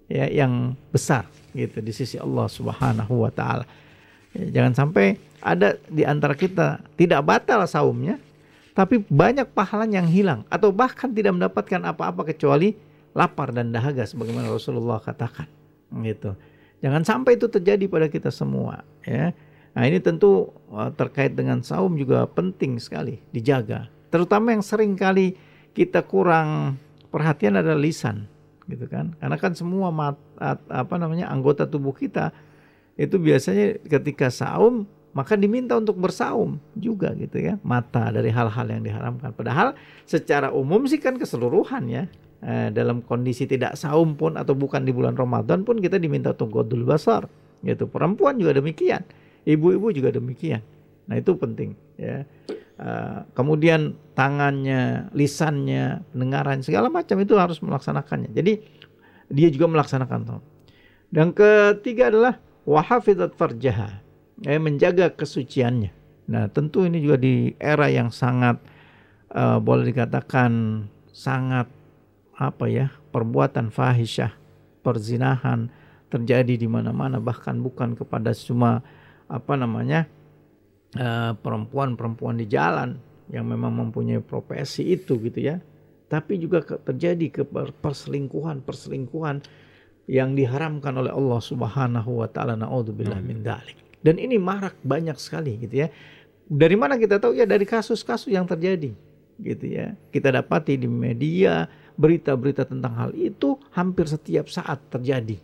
[0.06, 3.66] ya yang besar gitu di sisi Allah Subhanahu wa taala.
[4.32, 8.20] Ya, jangan sampai ada di antara kita tidak batal saumnya,
[8.76, 12.76] tapi banyak pahala yang hilang atau bahkan tidak mendapatkan apa-apa kecuali
[13.12, 15.50] lapar dan dahaga sebagaimana Rasulullah katakan.
[15.90, 16.32] Gitu.
[16.80, 19.34] Jangan sampai itu terjadi pada kita semua, ya.
[19.70, 23.86] Nah, ini tentu uh, terkait dengan saum juga penting sekali dijaga.
[24.10, 25.38] Terutama yang sering kali
[25.76, 26.80] kita kurang
[27.12, 28.26] perhatian adalah lisan,
[28.66, 29.14] gitu kan?
[29.22, 30.18] Karena kan semua mat,
[30.66, 32.34] apa namanya anggota tubuh kita
[32.98, 37.58] itu biasanya ketika saum maka diminta untuk bersaum juga gitu ya.
[37.66, 39.34] Mata dari hal-hal yang diharamkan.
[39.34, 39.74] Padahal
[40.06, 42.04] secara umum sih kan keseluruhan ya.
[42.40, 46.62] Eh, dalam kondisi tidak saum pun atau bukan di bulan Ramadan pun kita diminta untuk
[46.62, 47.26] godul basar.
[47.60, 47.90] Gitu.
[47.90, 49.02] Perempuan juga demikian.
[49.44, 50.62] Ibu-ibu juga demikian.
[51.10, 52.22] Nah itu penting ya.
[52.80, 58.32] Uh, kemudian tangannya lisannya pendengaran segala macam itu harus melaksanakannya.
[58.32, 58.52] Jadi
[59.28, 60.40] dia juga melaksanakan.
[61.12, 64.00] Dan ketiga adalah wahafizat farjaha
[64.44, 65.92] eh, menjaga kesuciannya.
[66.30, 68.62] Nah, tentu ini juga di era yang sangat
[69.34, 71.66] uh, boleh dikatakan sangat
[72.38, 74.30] apa ya perbuatan fahisyah,
[74.86, 75.68] perzinahan
[76.06, 78.80] terjadi di mana-mana bahkan bukan kepada cuma
[79.30, 80.06] apa namanya
[80.90, 82.98] perempuan perempuan-perempuan di jalan
[83.30, 85.58] yang memang mempunyai profesi itu gitu ya.
[86.10, 87.42] Tapi juga terjadi ke
[87.78, 89.42] perselingkuhan perselingkuhan
[90.10, 92.58] yang diharamkan oleh Allah Subhanahu wa taala.
[92.58, 95.88] Naudzubillah min dzalik dan ini marak banyak sekali gitu ya.
[96.50, 98.90] Dari mana kita tahu ya dari kasus-kasus yang terjadi
[99.40, 99.96] gitu ya.
[100.12, 105.38] Kita dapati di media berita-berita tentang hal itu hampir setiap saat terjadi.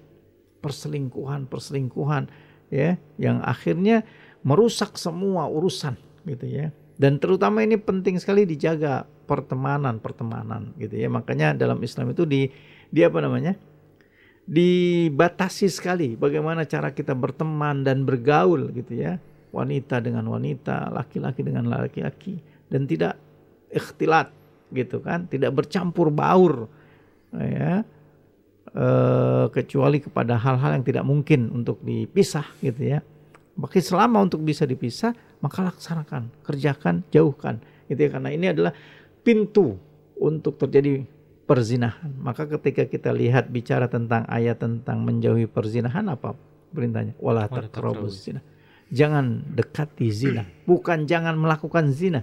[0.61, 2.27] Perselingkuhan, perselingkuhan
[2.73, 4.03] ya yang akhirnya
[4.43, 5.95] merusak semua urusan
[6.27, 6.73] gitu ya.
[6.97, 11.13] Dan terutama ini penting sekali dijaga pertemanan-pertemanan gitu ya.
[11.13, 12.49] Makanya dalam Islam itu di
[12.89, 13.55] di apa namanya?
[14.47, 19.19] Dibatasi sekali bagaimana cara kita berteman dan bergaul gitu ya.
[19.51, 23.17] Wanita dengan wanita, laki-laki dengan laki-laki dan tidak
[23.73, 24.29] ikhtilat
[24.71, 26.71] gitu kan, tidak bercampur baur
[27.35, 27.83] ya.
[28.77, 28.87] E,
[29.57, 33.01] kecuali kepada hal-hal yang tidak mungkin untuk dipisah gitu ya.
[33.57, 37.57] Maka selama untuk bisa dipisah, maka laksanakan, kerjakan, jauhkan.
[37.89, 38.77] Gitu ya karena ini adalah
[39.25, 39.81] pintu
[40.21, 41.16] untuk terjadi
[41.47, 42.11] perzinahan.
[42.19, 46.35] Maka ketika kita lihat bicara tentang ayat tentang menjauhi perzinahan apa
[46.75, 47.15] perintahnya?
[47.23, 48.43] Wala taqrabuz zina.
[48.91, 50.47] Jangan dekati zina.
[50.67, 52.23] Bukan jangan melakukan zina,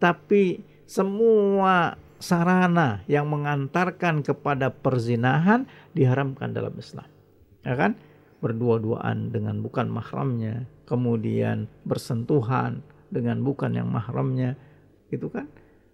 [0.00, 7.08] tapi semua sarana yang mengantarkan kepada perzinahan diharamkan dalam Islam.
[7.60, 7.92] Ya kan?
[8.38, 14.54] berdua-duaan dengan bukan mahramnya, kemudian bersentuhan dengan bukan yang mahramnya,
[15.10, 15.50] itu kan?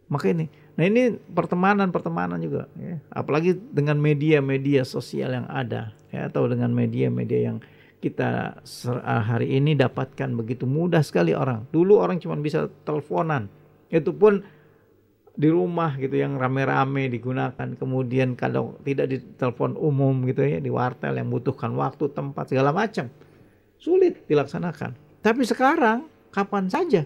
[0.09, 3.01] Maka ini, nah ini pertemanan-pertemanan juga, ya.
[3.09, 7.59] apalagi dengan media-media sosial yang ada, ya, atau dengan media-media yang
[8.05, 8.61] kita
[9.01, 11.65] ah, hari ini dapatkan begitu mudah sekali orang.
[11.73, 13.49] Dulu orang cuma bisa teleponan,
[13.89, 14.45] itu pun
[15.35, 20.71] di rumah gitu yang rame-rame digunakan kemudian kalau tidak di telepon umum gitu ya di
[20.71, 23.11] wartel yang butuhkan waktu tempat segala macam
[23.83, 27.03] sulit dilaksanakan tapi sekarang kapan saja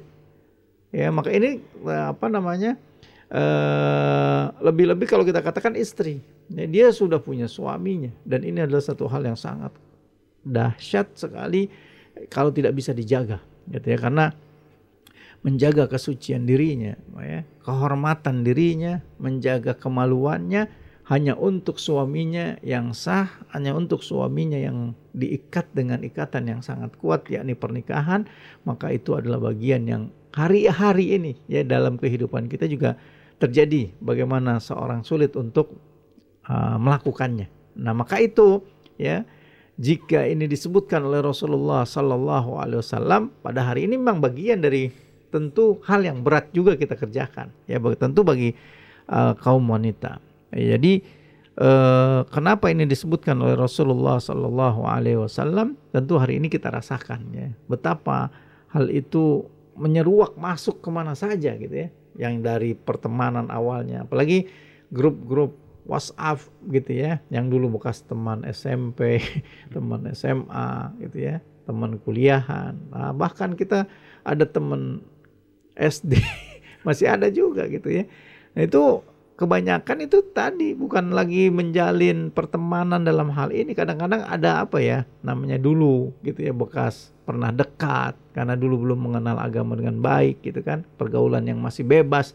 [0.94, 2.77] ya maka ini eh, apa namanya
[3.29, 6.20] eh, lebih-lebih kalau kita katakan istri.
[6.48, 9.68] Ya, dia sudah punya suaminya dan ini adalah satu hal yang sangat
[10.40, 11.68] dahsyat sekali
[12.33, 13.98] kalau tidak bisa dijaga gitu ya.
[14.01, 14.33] Karena
[15.44, 20.66] menjaga kesucian dirinya, ya, kehormatan dirinya, menjaga kemaluannya
[21.09, 27.24] hanya untuk suaminya yang sah, hanya untuk suaminya yang diikat dengan ikatan yang sangat kuat
[27.33, 28.29] yakni pernikahan,
[28.68, 32.99] maka itu adalah bagian yang hari-hari ini ya dalam kehidupan kita juga
[33.38, 35.79] terjadi bagaimana seorang sulit untuk
[36.51, 37.47] uh, melakukannya.
[37.79, 38.67] Nah, maka itu
[38.99, 39.23] ya
[39.79, 44.91] jika ini disebutkan oleh Rasulullah Sallallahu Alaihi Wasallam pada hari ini memang bagian dari
[45.31, 48.51] tentu hal yang berat juga kita kerjakan ya tentu bagi
[49.07, 50.19] uh, kaum wanita.
[50.51, 51.05] Jadi
[51.62, 55.79] uh, kenapa ini disebutkan oleh Rasulullah Sallallahu Alaihi Wasallam?
[55.95, 58.35] Tentu hari ini kita rasakan ya betapa
[58.75, 59.47] hal itu
[59.79, 61.88] menyeruak masuk ke mana saja gitu ya,
[62.19, 64.51] yang dari pertemanan awalnya, apalagi
[64.91, 65.55] grup-grup
[65.88, 69.23] WhatsApp gitu ya, yang dulu bekas teman SMP,
[69.75, 73.88] teman SMA gitu ya, teman kuliahan, nah, bahkan kita
[74.27, 75.01] ada teman
[75.79, 76.19] SD
[76.87, 78.05] masih ada juga gitu ya.
[78.59, 78.83] Nah itu
[79.38, 83.70] kebanyakan itu tadi bukan lagi menjalin pertemanan dalam hal ini.
[83.70, 89.38] Kadang-kadang ada apa ya namanya dulu gitu ya bekas pernah dekat karena dulu belum mengenal
[89.38, 92.35] agama dengan baik gitu kan pergaulan yang masih bebas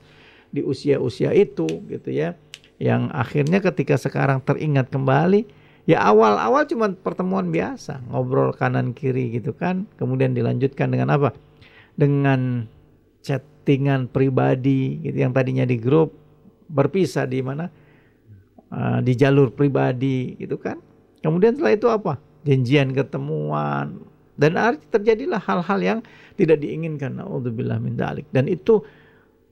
[0.55, 2.39] di usia-usia itu gitu ya.
[2.79, 5.43] Yang akhirnya ketika sekarang teringat kembali
[5.83, 11.35] ya awal-awal cuma pertemuan biasa ngobrol kanan kiri gitu kan kemudian dilanjutkan dengan apa?
[11.99, 12.63] Dengan
[13.27, 16.22] chattingan pribadi gitu yang tadinya di grup
[16.69, 17.69] berpisah di mana?
[18.73, 20.81] Uh, di jalur pribadi gitu kan?
[21.21, 22.13] Kemudian setelah itu apa?
[22.43, 24.01] Janjian ketemuan.
[24.33, 24.57] Dan
[24.89, 25.99] terjadilah hal-hal yang
[26.35, 27.21] tidak diinginkan.
[27.21, 28.25] Naudzubillah min dalik.
[28.33, 28.81] Dan itu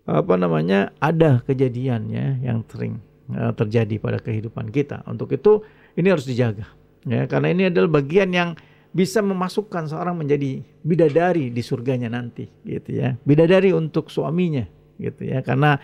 [0.10, 2.98] apa namanya ada kejadiannya yang sering
[3.32, 5.06] uh, terjadi pada kehidupan kita.
[5.06, 5.62] Untuk itu
[5.96, 6.66] ini harus dijaga
[7.06, 7.30] ya.
[7.30, 8.50] Karena ini adalah bagian yang
[8.92, 13.16] bisa memasukkan seorang menjadi bidadari di surganya nanti gitu ya.
[13.24, 14.66] Bidadari untuk suaminya
[15.00, 15.40] gitu ya.
[15.46, 15.80] Karena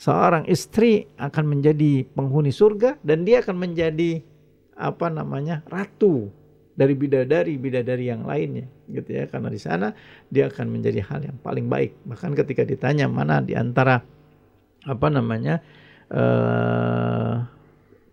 [0.00, 4.24] seorang istri akan menjadi penghuni surga dan dia akan menjadi
[4.80, 5.60] apa namanya?
[5.68, 6.32] ratu
[6.72, 9.28] dari bidadari-bidadari yang lainnya gitu ya.
[9.28, 9.92] Karena di sana
[10.32, 11.92] dia akan menjadi hal yang paling baik.
[12.08, 14.00] Bahkan ketika ditanya mana di antara
[14.88, 15.60] apa namanya?
[16.10, 17.46] Uh,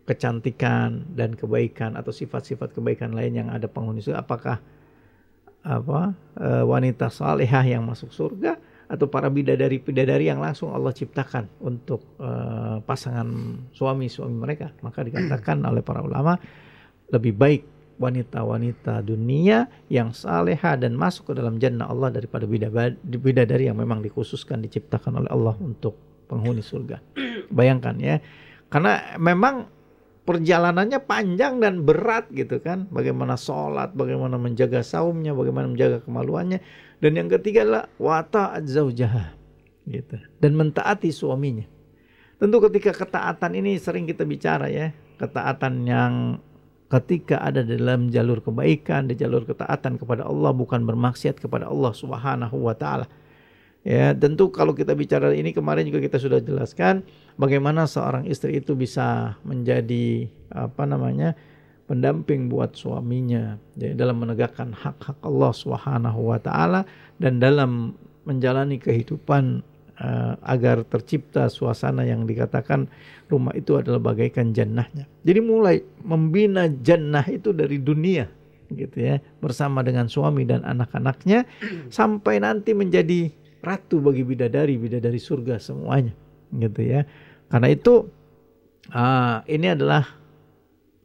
[0.08, 4.58] kecantikan dan kebaikan atau sifat-sifat kebaikan lain yang ada penghuni surga apakah
[5.68, 8.56] apa e, wanita salehah yang masuk surga
[8.88, 12.30] atau para bidadari bidadari yang langsung Allah ciptakan untuk e,
[12.88, 13.28] pasangan
[13.76, 14.72] suami suami mereka.
[14.80, 16.40] Maka dikatakan oleh para ulama
[17.12, 17.62] lebih baik
[17.98, 22.46] wanita-wanita dunia yang salehah dan masuk ke dalam jannah Allah daripada
[23.04, 25.98] bidadari yang memang dikhususkan diciptakan oleh Allah untuk
[26.32, 27.02] penghuni surga.
[27.58, 28.24] Bayangkan ya
[28.68, 29.77] karena memang
[30.28, 32.92] perjalanannya panjang dan berat gitu kan.
[32.92, 36.60] Bagaimana sholat, bagaimana menjaga saumnya, bagaimana menjaga kemaluannya.
[37.00, 39.32] Dan yang ketiga adalah wata zaujaha
[39.88, 40.20] gitu.
[40.44, 41.64] Dan mentaati suaminya.
[42.38, 44.92] Tentu ketika ketaatan ini sering kita bicara ya.
[45.18, 46.14] Ketaatan yang
[46.92, 52.68] ketika ada dalam jalur kebaikan, di jalur ketaatan kepada Allah bukan bermaksiat kepada Allah Subhanahu
[52.68, 53.08] wa taala.
[53.88, 57.08] Ya, tentu kalau kita bicara ini kemarin juga kita sudah jelaskan
[57.40, 61.40] bagaimana seorang istri itu bisa menjadi apa namanya
[61.88, 66.84] pendamping buat suaminya ya, dalam menegakkan hak-hak Allah Subhanahu wa taala
[67.16, 67.96] dan dalam
[68.28, 69.64] menjalani kehidupan
[70.04, 72.92] uh, agar tercipta suasana yang dikatakan
[73.32, 75.08] rumah itu adalah bagaikan jannahnya.
[75.24, 78.28] Jadi mulai membina jannah itu dari dunia
[78.68, 81.48] gitu ya bersama dengan suami dan anak-anaknya
[81.88, 86.14] sampai nanti menjadi ratu bagi bidadari bidadari surga semuanya
[86.54, 87.04] gitu ya.
[87.48, 88.08] Karena itu
[88.92, 90.04] uh, ini adalah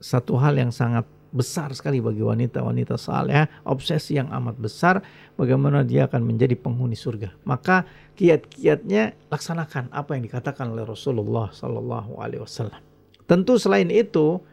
[0.02, 5.00] satu hal yang sangat besar sekali bagi wanita-wanita saleh, obsesi yang amat besar
[5.40, 7.32] bagaimana dia akan menjadi penghuni surga.
[7.48, 7.88] Maka
[8.20, 12.76] kiat-kiatnya laksanakan apa yang dikatakan oleh Rasulullah Sallallahu Alaihi Wasallam.
[13.24, 14.44] Tentu selain itu,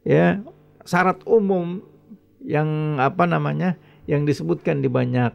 [0.00, 0.40] ya
[0.88, 1.84] syarat umum
[2.40, 3.76] yang apa namanya
[4.08, 5.32] yang disebutkan di banyak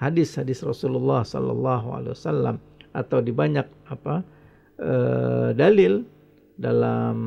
[0.00, 2.56] hadis-hadis Rasulullah Sallallahu Alaihi Wasallam
[2.96, 4.24] atau di banyak apa
[4.80, 6.04] eh, dalil
[6.56, 7.18] dalam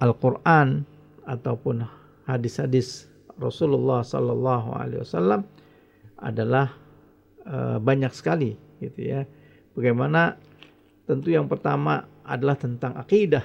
[0.00, 0.84] Al-Quran
[1.24, 1.84] ataupun
[2.28, 3.08] hadis-hadis
[3.40, 5.42] Rasulullah Sallallahu Alaihi Wasallam
[6.20, 6.72] adalah
[7.44, 9.28] uh, banyak sekali gitu ya.
[9.76, 10.38] Bagaimana?
[11.04, 13.44] Tentu yang pertama adalah tentang akidah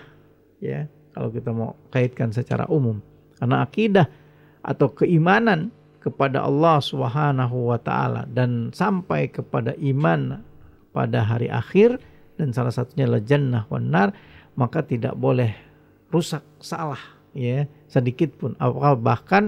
[0.63, 0.87] ya.
[1.11, 3.03] Kalau kita mau kaitkan secara umum.
[3.35, 4.07] Karena akidah
[4.63, 10.39] atau keimanan kepada Allah Subhanahu wa taala dan sampai kepada iman
[10.95, 11.99] pada hari akhir
[12.39, 14.09] dan salah satunya adalah jannah wan nar
[14.55, 15.51] maka tidak boleh
[16.09, 16.99] rusak salah
[17.35, 18.55] ya sedikit pun.
[18.59, 19.43] Bahkan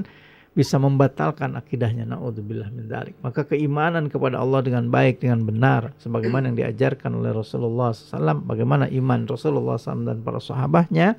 [0.52, 2.04] bisa membatalkan akidahnya.
[2.04, 7.32] Naudzubillah min dzalik maka keimanan kepada Allah dengan baik dengan benar sebagaimana yang diajarkan oleh
[7.32, 11.16] Rasulullah SAW bagaimana iman Rasulullah SAW dan para sahabatnya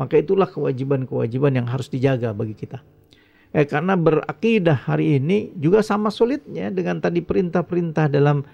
[0.00, 2.80] maka itulah kewajiban-kewajiban yang harus dijaga bagi kita
[3.52, 8.44] eh, karena berakidah hari ini juga sama sulitnya dengan tadi perintah-perintah dalam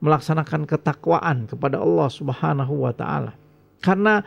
[0.00, 3.32] melaksanakan ketakwaan kepada Allah Subhanahu wa taala.
[3.80, 4.20] Karena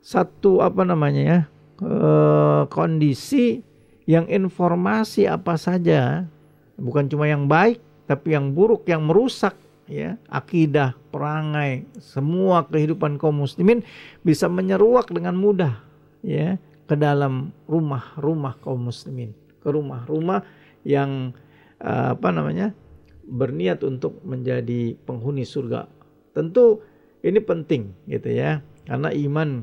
[0.00, 1.40] satu apa namanya ya
[1.84, 3.60] eh, kondisi
[4.04, 6.26] yang informasi apa saja
[6.74, 7.78] bukan cuma yang baik
[8.10, 9.54] tapi yang buruk yang merusak
[9.86, 13.86] ya akidah perangai semua kehidupan kaum muslimin
[14.26, 15.78] bisa menyeruak dengan mudah
[16.26, 16.58] ya
[16.90, 19.30] ke dalam rumah-rumah kaum muslimin
[19.62, 20.42] ke rumah-rumah
[20.82, 21.32] yang
[21.78, 22.74] eh, apa namanya
[23.22, 25.86] berniat untuk menjadi penghuni surga
[26.34, 26.82] tentu
[27.22, 29.62] ini penting gitu ya karena iman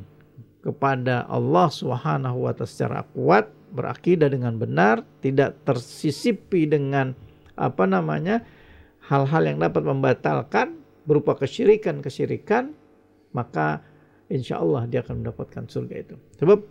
[0.60, 7.16] kepada Allah Subhanahu wa taala secara kuat, berakidah dengan benar, tidak tersisipi dengan
[7.56, 8.44] apa namanya?
[9.10, 12.78] hal-hal yang dapat membatalkan berupa kesyirikan-kesyirikan,
[13.34, 13.82] maka
[14.30, 16.16] insya Allah dia akan mendapatkan surga itu.
[16.38, 16.62] Sebab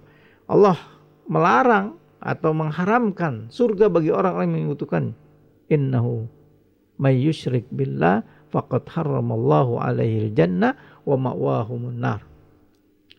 [0.47, 0.79] Allah
[1.27, 5.15] melarang atau mengharamkan surga bagi orang-orang yang membutuhkan.
[5.69, 6.27] Innahu
[6.99, 10.75] may yushrik billah faqad harramallahu alaihi jannah
[11.07, 12.21] wa ma'wahumun nar.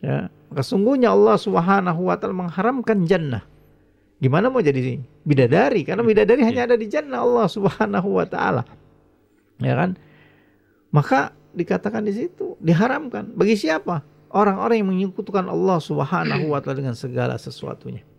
[0.00, 3.46] Ya, Sesungguhnya Allah Subhanahu wa taala mengharamkan jannah.
[4.20, 5.86] Gimana mau jadi bidadari?
[5.86, 8.66] Karena bidadari hanya ada di jannah Allah Subhanahu wa taala.
[9.62, 9.96] Ya kan?
[10.90, 14.02] Maka dikatakan di situ diharamkan bagi siapa?
[14.30, 18.09] Orang-orang yang menyekutukan Allah Subhanahu wa taala dengan segala sesuatunya.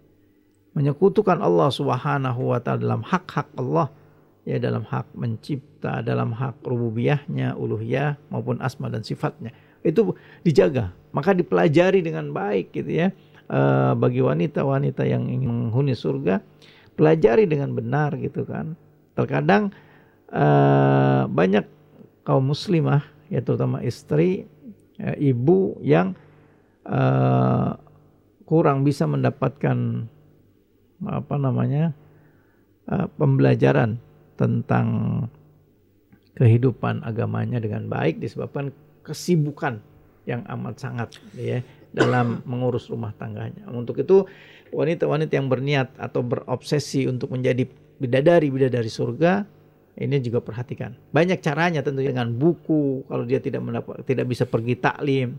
[0.72, 3.92] Menyekutukan Allah Subhanahu wa taala dalam hak-hak Allah
[4.48, 9.54] ya dalam hak mencipta, dalam hak rububiyahnya, uluhiyah maupun asma dan sifatnya.
[9.82, 13.10] Itu dijaga maka dipelajari dengan baik gitu ya.
[13.52, 16.40] Uh, bagi wanita-wanita yang ingin menghuni surga
[16.96, 18.80] pelajari dengan benar gitu kan.
[19.12, 19.76] Terkadang
[20.32, 21.68] uh, banyak
[22.24, 24.48] kaum muslimah ya terutama istri
[24.96, 26.16] ya, ibu yang
[26.88, 27.76] uh,
[28.48, 30.08] kurang bisa mendapatkan
[31.08, 31.94] apa namanya
[32.90, 33.98] uh, pembelajaran
[34.38, 34.88] tentang
[36.38, 38.74] kehidupan agamanya dengan baik disebabkan
[39.06, 39.82] kesibukan
[40.30, 41.60] yang amat sangat ya
[41.92, 43.68] dalam mengurus rumah tangganya.
[43.70, 44.26] Untuk itu
[44.72, 47.68] wanita-wanita yang berniat atau berobsesi untuk menjadi
[48.02, 49.46] bidadari-bidadari surga
[50.00, 50.96] ini juga perhatikan.
[51.12, 55.36] Banyak caranya tentu dengan buku kalau dia tidak mendapat tidak bisa pergi taklim,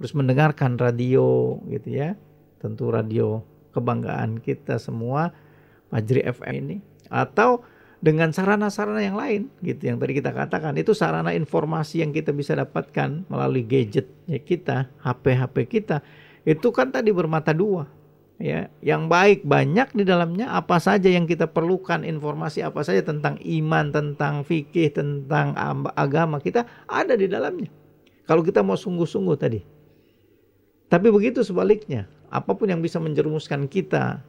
[0.00, 2.16] terus mendengarkan radio gitu ya.
[2.58, 3.42] Tentu radio
[3.72, 5.32] kebanggaan kita semua
[5.92, 6.76] Fajri FM ini.
[7.12, 7.64] Atau
[8.02, 10.74] dengan sarana-sarana yang lain gitu yang tadi kita katakan.
[10.74, 16.02] Itu sarana informasi yang kita bisa dapatkan melalui gadgetnya kita HP-HP kita.
[16.42, 17.86] Itu kan tadi bermata dua
[18.42, 18.66] ya.
[18.82, 23.94] Yang baik banyak di dalamnya apa saja yang kita perlukan informasi apa saja tentang iman
[23.94, 25.54] tentang fikih tentang
[25.94, 27.70] agama kita ada di dalamnya.
[28.26, 29.60] Kalau kita mau sungguh-sungguh tadi.
[30.90, 34.24] Tapi begitu sebaliknya apa pun yang bisa menjerumuskan kita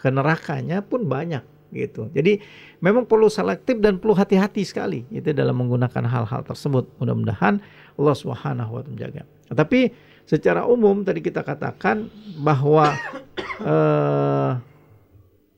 [0.00, 2.08] ke nerakanya pun banyak gitu.
[2.12, 2.40] Jadi
[2.80, 6.88] memang perlu selektif dan perlu hati-hati sekali itu dalam menggunakan hal-hal tersebut.
[7.00, 7.60] Mudah-mudahan
[7.96, 9.22] Allah Subhanahu wa taala menjaga.
[9.52, 9.92] Tapi
[10.24, 12.08] secara umum tadi kita katakan
[12.40, 12.92] bahwa
[13.72, 14.50] eh,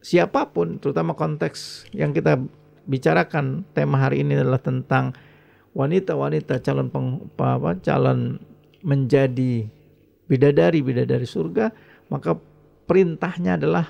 [0.03, 2.39] siapa pun terutama konteks yang kita
[2.85, 5.17] bicarakan tema hari ini adalah tentang
[5.75, 8.39] wanita-wanita calon peng, apa, calon
[8.85, 9.67] menjadi
[10.29, 11.71] bidadari bidadari surga
[12.09, 12.37] maka
[12.85, 13.87] perintahnya adalah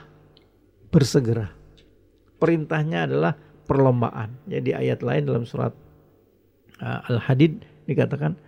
[0.90, 1.50] bersegera.
[2.38, 3.32] Perintahnya adalah
[3.66, 4.38] perlombaan.
[4.46, 5.74] Jadi ayat lain dalam surat
[6.78, 8.38] uh, al-hadid dikatakan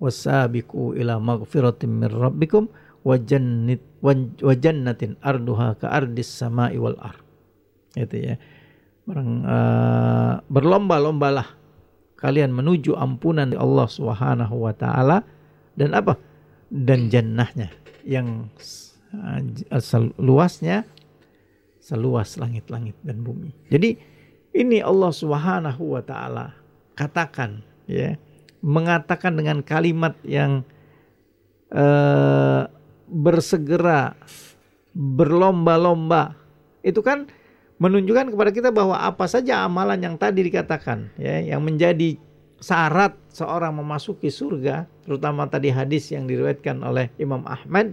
[0.00, 2.68] wasabiqu ila maghfiratin min rabbikum
[3.04, 3.16] wa
[4.40, 7.20] wa jannatin arduha ka ardis sama'i wal ar
[7.94, 8.34] itu ya.
[9.04, 11.46] Barang, uh, berlomba-lombalah
[12.16, 15.22] kalian menuju ampunan Allah Subhanahu wa taala.
[15.76, 16.16] Dan apa?
[16.74, 17.70] Dan jannahnya
[18.02, 18.50] yang
[19.14, 20.82] uh, luasnya
[21.78, 23.54] seluas langit-langit dan bumi.
[23.70, 23.94] Jadi
[24.58, 26.50] ini Allah Subhanahu wa taala
[26.98, 28.18] katakan ya
[28.64, 30.66] mengatakan dengan kalimat yang
[31.70, 32.66] uh,
[33.06, 34.16] bersegera
[34.96, 36.34] berlomba-lomba
[36.82, 37.28] itu kan
[37.78, 42.16] menunjukkan kepada kita bahwa apa saja amalan yang tadi dikatakan ya yang menjadi
[42.64, 47.92] syarat seorang memasuki surga terutama tadi hadis yang diriwayatkan oleh Imam Ahmad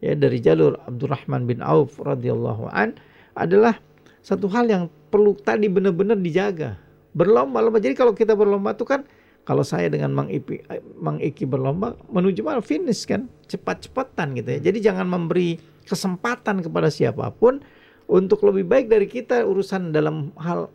[0.00, 2.96] ya dari jalur Abdurrahman bin Auf radhiyallahu an
[3.36, 3.76] adalah
[4.24, 6.76] satu hal yang perlu tadi benar-benar dijaga.
[7.16, 7.80] Berlomba-lomba.
[7.80, 9.04] Jadi kalau kita berlomba itu kan
[9.48, 10.60] kalau saya dengan Mang Ipi,
[11.00, 14.60] Mang Iki berlomba menuju mana finish kan cepat-cepatan gitu ya.
[14.60, 15.56] Jadi jangan memberi
[15.88, 17.64] kesempatan kepada siapa pun
[18.04, 20.68] untuk lebih baik dari kita urusan dalam hal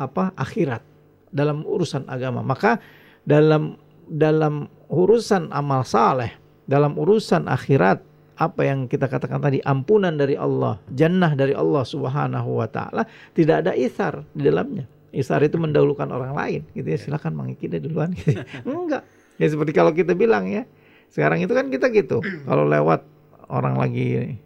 [0.00, 0.87] apa akhirat
[1.30, 2.80] dalam urusan agama maka
[3.24, 3.76] dalam
[4.08, 6.32] dalam urusan amal saleh
[6.64, 8.00] dalam urusan akhirat
[8.38, 13.04] apa yang kita katakan tadi ampunan dari Allah jannah dari Allah subhanahu wa taala
[13.34, 17.82] tidak ada isar di dalamnya isar itu mendahulukan orang lain gitu ya silakan mengiki deh
[17.82, 18.38] duluan gitu.
[18.68, 19.02] enggak
[19.40, 20.64] ya seperti kalau kita bilang ya
[21.08, 23.02] sekarang itu kan kita gitu kalau lewat
[23.48, 24.38] orang lagi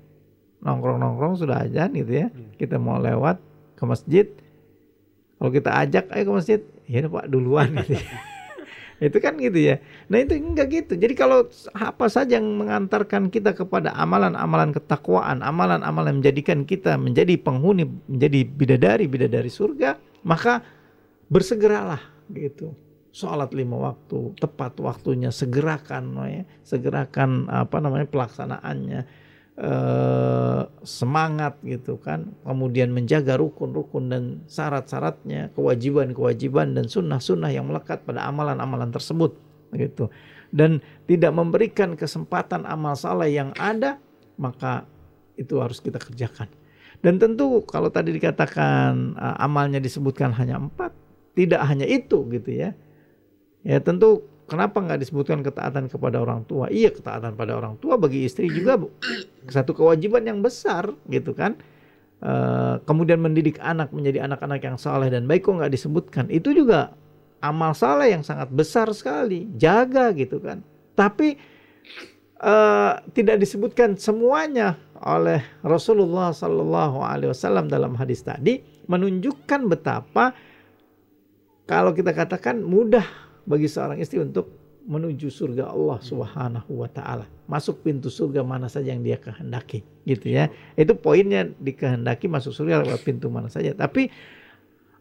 [0.62, 2.30] nongkrong-nongkrong sudah aja gitu ya.
[2.30, 2.54] Hmm.
[2.54, 3.42] Kita mau lewat
[3.74, 4.26] ke masjid.
[5.36, 7.98] Kalau kita ajak ayo ke masjid, ya Pak duluan gitu.
[7.98, 8.18] Ya.
[9.02, 9.82] itu kan gitu ya.
[10.06, 10.94] Nah itu enggak gitu.
[10.94, 17.82] Jadi kalau apa saja yang mengantarkan kita kepada amalan-amalan ketakwaan, amalan-amalan menjadikan kita menjadi penghuni,
[18.06, 20.62] menjadi bidadari, bidadari surga, maka
[21.26, 21.98] bersegeralah
[22.30, 22.78] gitu.
[23.12, 29.21] Sholat lima waktu, tepat waktunya, segerakan, ya, segerakan apa namanya pelaksanaannya
[29.58, 32.32] eh, semangat gitu kan.
[32.44, 39.36] Kemudian menjaga rukun-rukun dan syarat-syaratnya kewajiban-kewajiban dan sunnah-sunnah yang melekat pada amalan-amalan tersebut
[39.74, 40.08] gitu.
[40.52, 43.96] Dan tidak memberikan kesempatan amal saleh yang ada
[44.36, 44.84] maka
[45.40, 46.48] itu harus kita kerjakan.
[47.02, 50.94] Dan tentu kalau tadi dikatakan uh, amalnya disebutkan hanya empat
[51.32, 52.70] tidak hanya itu gitu ya.
[53.62, 56.68] Ya tentu Kenapa nggak disebutkan ketaatan kepada orang tua?
[56.68, 58.76] Iya ketaatan pada orang tua bagi istri juga
[59.48, 61.56] satu kewajiban yang besar gitu kan.
[62.20, 62.32] E,
[62.84, 66.28] kemudian mendidik anak menjadi anak-anak yang saleh dan baik kok nggak disebutkan.
[66.28, 66.92] Itu juga
[67.40, 69.48] amal saleh yang sangat besar sekali.
[69.56, 70.60] Jaga gitu kan.
[70.92, 71.40] Tapi
[72.36, 72.54] e,
[73.16, 80.36] tidak disebutkan semuanya oleh Rasulullah Sallallahu Alaihi Wasallam dalam hadis tadi menunjukkan betapa
[81.64, 84.50] kalau kita katakan mudah bagi seorang istri untuk
[84.82, 87.26] menuju surga Allah Subhanahu wa taala.
[87.46, 90.50] Masuk pintu surga mana saja yang dia kehendaki, gitu ya.
[90.74, 93.74] Itu poinnya dikehendaki masuk surga lewat pintu mana saja.
[93.78, 94.10] Tapi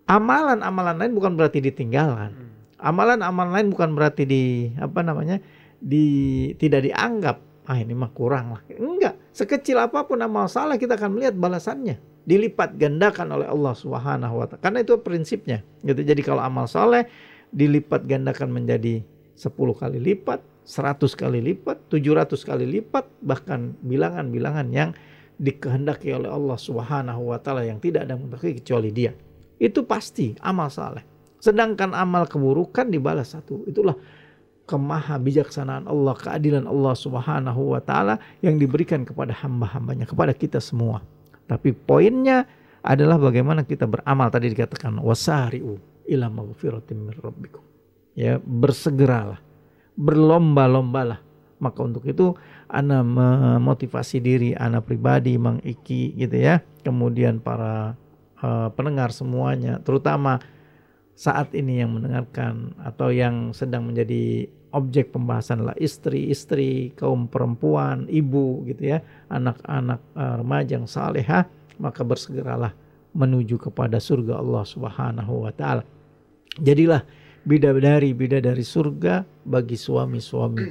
[0.06, 2.34] amalan-amalan lain bukan berarti ditinggalkan.
[2.82, 4.44] Amalan-amalan lain bukan berarti di
[4.78, 5.42] apa namanya?
[5.82, 6.06] di
[6.62, 7.42] tidak dianggap.
[7.66, 8.62] Ah ini mah kurang lah.
[8.70, 9.18] Enggak.
[9.34, 14.46] Sekecil apa pun amal salah kita akan melihat balasannya dilipat gandakan oleh Allah Subhanahu wa
[14.46, 14.62] taala.
[14.62, 15.66] Karena itu prinsipnya.
[15.82, 16.06] Gitu.
[16.06, 17.10] Jadi kalau amal saleh
[17.52, 19.04] dilipat gandakan menjadi
[19.36, 24.89] 10 kali lipat, 100 kali lipat, 700 kali lipat, bahkan bilangan-bilangan yang
[25.41, 29.12] dikehendaki oleh Allah Subhanahu wa taala yang tidak ada mutakhir kecuali Dia.
[29.58, 31.04] Itu pasti amal saleh.
[31.41, 33.66] Sedangkan amal keburukan dibalas satu.
[33.66, 33.97] Itulah
[34.70, 41.02] kemaha bijaksanaan Allah, keadilan Allah Subhanahu wa taala yang diberikan kepada hamba-hambanya, kepada kita semua.
[41.49, 42.45] Tapi poinnya
[42.86, 47.64] adalah bagaimana kita beramal tadi dikatakan wasari'u ila maghfiratin min rabbikum.
[48.12, 49.39] Ya, bersegeralah,
[49.95, 51.24] berlomba-lombalah.
[51.62, 52.36] Maka untuk itu
[52.68, 56.59] ana memotivasi diri ana pribadi Mang Iki gitu ya.
[56.82, 57.95] Kemudian para
[58.41, 60.41] uh, pendengar semuanya, terutama
[61.14, 68.66] saat ini yang mendengarkan atau yang sedang menjadi objek pembahasan lah istri-istri, kaum perempuan, ibu
[68.66, 71.45] gitu ya, anak-anak uh, remaja yang salehah,
[71.78, 72.74] maka bersegeralah
[73.14, 75.86] menuju kepada surga Allah Subhanahu wa taala.
[76.62, 77.01] Jadilah
[77.41, 80.66] bidadari bidadari surga bagi suami-suami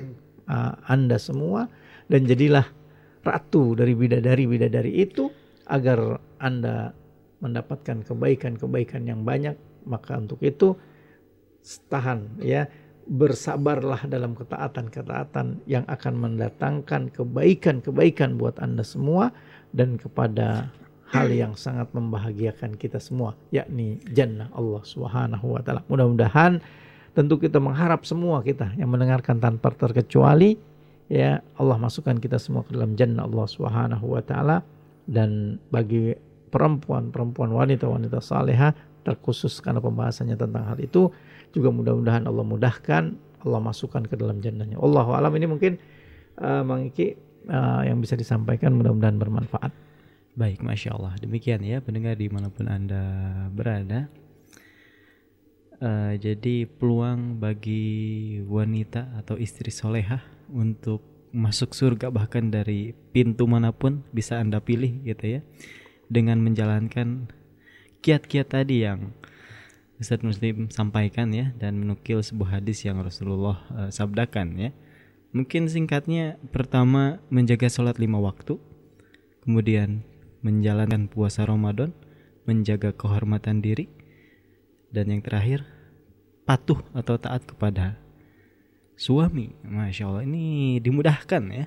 [0.46, 1.66] uh, Anda semua.
[2.10, 2.66] Dan jadilah
[3.22, 5.30] ratu dari bidadari bidadari itu
[5.66, 6.94] agar Anda
[7.42, 9.58] mendapatkan kebaikan-kebaikan yang banyak.
[9.86, 10.78] Maka untuk itu
[11.90, 12.70] tahan ya.
[13.10, 19.34] Bersabarlah dalam ketaatan-ketaatan yang akan mendatangkan kebaikan-kebaikan buat Anda semua
[19.74, 20.70] dan kepada
[21.10, 25.82] hal yang sangat membahagiakan kita semua yakni jannah Allah Subhanahu wa taala.
[25.90, 26.62] Mudah-mudahan
[27.10, 30.54] tentu kita mengharap semua kita yang mendengarkan tanpa terkecuali
[31.10, 34.62] ya Allah masukkan kita semua ke dalam jannah Allah Subhanahu wa taala.
[35.10, 36.14] Dan bagi
[36.54, 38.70] perempuan-perempuan wanita-wanita saleha
[39.02, 41.10] terkhusus karena pembahasannya tentang hal itu
[41.50, 44.78] juga mudah-mudahan Allah mudahkan Allah masukkan ke dalam jannahnya.
[44.78, 45.32] Allah alam.
[45.34, 45.74] Ini mungkin
[46.38, 49.89] uh, Mang uh, yang bisa disampaikan mudah-mudahan bermanfaat
[50.34, 51.14] baik Masya Allah.
[51.18, 53.02] Demikian ya pendengar di mana pun anda
[53.50, 54.06] berada.
[55.80, 60.20] Uh, jadi peluang bagi wanita atau istri solehah
[60.52, 61.00] untuk
[61.32, 65.40] masuk surga bahkan dari pintu mana pun bisa anda pilih gitu ya.
[66.10, 67.30] Dengan menjalankan
[68.04, 69.14] kiat-kiat tadi yang
[70.00, 74.70] Ustadz Muslim sampaikan ya dan menukil sebuah hadis yang Rasulullah uh, sabdakan ya.
[75.30, 78.58] Mungkin singkatnya pertama menjaga sholat lima waktu,
[79.46, 80.02] kemudian
[80.40, 81.92] menjalankan puasa Ramadan,
[82.48, 83.88] menjaga kehormatan diri,
[84.90, 85.64] dan yang terakhir
[86.44, 88.00] patuh atau taat kepada
[88.98, 89.54] suami.
[89.64, 91.64] Masya Allah ini dimudahkan ya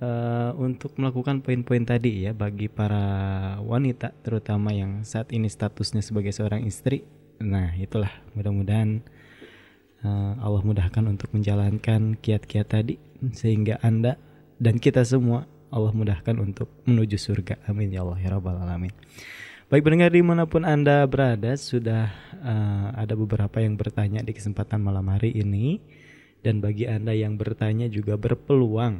[0.00, 6.32] uh, untuk melakukan poin-poin tadi ya bagi para wanita terutama yang saat ini statusnya sebagai
[6.32, 7.04] seorang istri.
[7.40, 9.00] Nah, itulah mudah-mudahan
[10.04, 13.00] uh, Allah mudahkan untuk menjalankan kiat-kiat tadi
[13.32, 14.16] sehingga Anda
[14.60, 17.62] dan kita semua Allah mudahkan untuk menuju surga.
[17.70, 18.92] Amin ya Allah ya rabbal alamin.
[19.70, 22.10] Baik pendengar di mana pun Anda berada sudah
[22.42, 25.78] uh, ada beberapa yang bertanya di kesempatan malam hari ini
[26.42, 28.98] dan bagi Anda yang bertanya juga berpeluang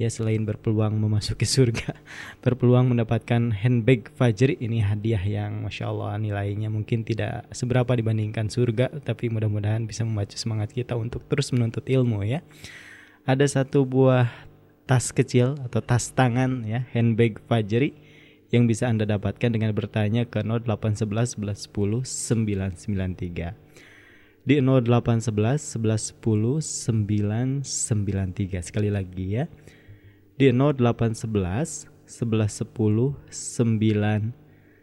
[0.00, 1.92] ya selain berpeluang memasuki surga
[2.44, 9.04] berpeluang mendapatkan handbag Fajri ini hadiah yang masya Allah nilainya mungkin tidak seberapa dibandingkan surga
[9.04, 12.40] tapi mudah-mudahan bisa membaca semangat kita untuk terus menuntut ilmu ya
[13.28, 14.49] ada satu buah
[14.90, 17.94] tas kecil atau tas tangan ya handbag Fajri
[18.50, 23.54] yang bisa Anda dapatkan dengan bertanya ke 0811 1110 993
[24.42, 29.46] di 0811 1110 993 sekali lagi ya.
[30.34, 33.14] Di 0811 1110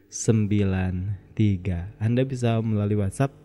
[0.08, 2.00] 993.
[2.00, 3.36] Anda bisa melalui WhatsApp,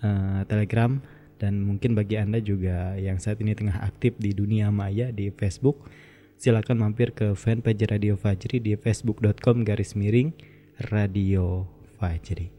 [0.00, 1.04] uh, Telegram
[1.42, 5.90] dan mungkin bagi Anda juga yang saat ini tengah aktif di dunia maya di Facebook,
[6.38, 10.30] silakan mampir ke fanpage Radio Fajri di facebook.com garis miring
[10.94, 11.66] Radio
[11.98, 12.54] Fajri.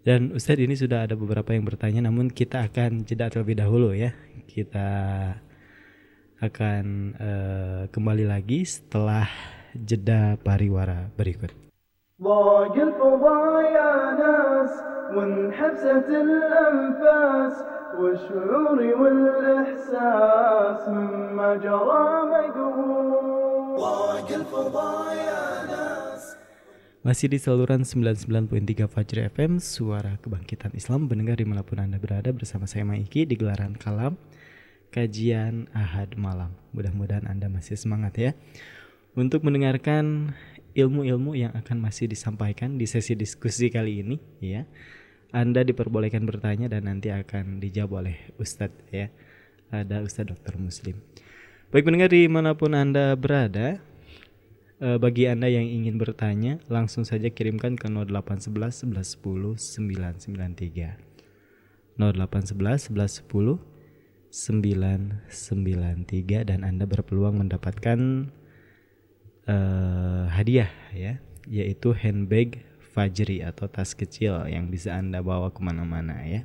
[0.00, 4.16] Dan Ustadz ini sudah ada beberapa yang bertanya namun kita akan jeda terlebih dahulu ya.
[4.48, 4.88] Kita
[6.40, 6.84] akan
[7.20, 9.28] uh, kembali lagi setelah
[9.76, 11.67] jeda pariwara berikut.
[12.23, 14.71] ضاق الفضايا ناس
[15.15, 17.55] وانحبست الأنفاس
[17.99, 26.23] والشعور والإحساس مما جرى مقهور ضاق الفضايا ناس
[27.03, 32.87] Masih di saluran 99.3 Fajr FM, suara kebangkitan Islam mendengar dimanapun Anda berada bersama saya
[32.87, 34.15] Maiki di gelaran Kalam
[34.95, 36.55] kajian Ahad malam.
[36.71, 38.31] Mudah-mudahan Anda masih semangat ya
[39.19, 40.31] untuk mendengarkan
[40.76, 44.66] ilmu-ilmu yang akan masih disampaikan di sesi diskusi kali ini ya.
[45.28, 49.12] Anda diperbolehkan bertanya dan nanti akan dijawab oleh Ustadz ya.
[49.68, 50.96] Ada Ustadz Dokter Muslim.
[51.68, 53.76] Baik pendengar di mana pun Anda berada,
[54.80, 60.96] eh, bagi Anda yang ingin bertanya, langsung saja kirimkan ke 0811 1110 993.
[62.00, 63.60] 0811 1110
[64.32, 68.28] 993 dan Anda berpeluang mendapatkan
[69.48, 71.18] uh, hadiah ya
[71.48, 72.62] yaitu handbag
[72.98, 76.42] Fajri atau tas kecil yang bisa Anda bawa ke mana-mana ya.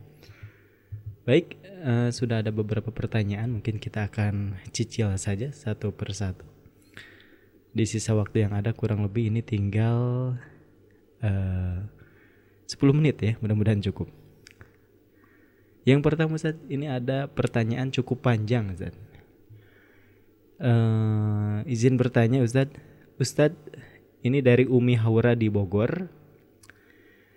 [1.24, 6.46] Baik, uh, sudah ada beberapa pertanyaan, mungkin kita akan cicil saja satu persatu.
[7.74, 9.98] Di sisa waktu yang ada kurang lebih ini tinggal
[11.26, 11.80] uh,
[12.70, 14.12] 10 menit ya, mudah-mudahan cukup.
[15.90, 18.94] Yang pertama Ustaz, ini ada pertanyaan cukup panjang Ustaz.
[20.62, 22.70] Uh, izin bertanya Ustaz.
[23.22, 23.54] Ustaz,
[24.26, 26.10] ini dari Umi Haura di Bogor.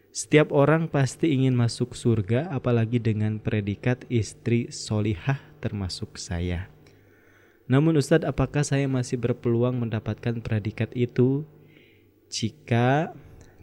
[0.09, 6.73] Setiap orang pasti ingin masuk surga apalagi dengan predikat istri solihah termasuk saya.
[7.69, 11.45] Namun Ustadz apakah saya masih berpeluang mendapatkan predikat itu
[12.33, 13.13] jika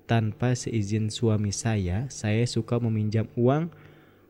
[0.05, 3.73] tanpa seizin suami saya, saya suka meminjam uang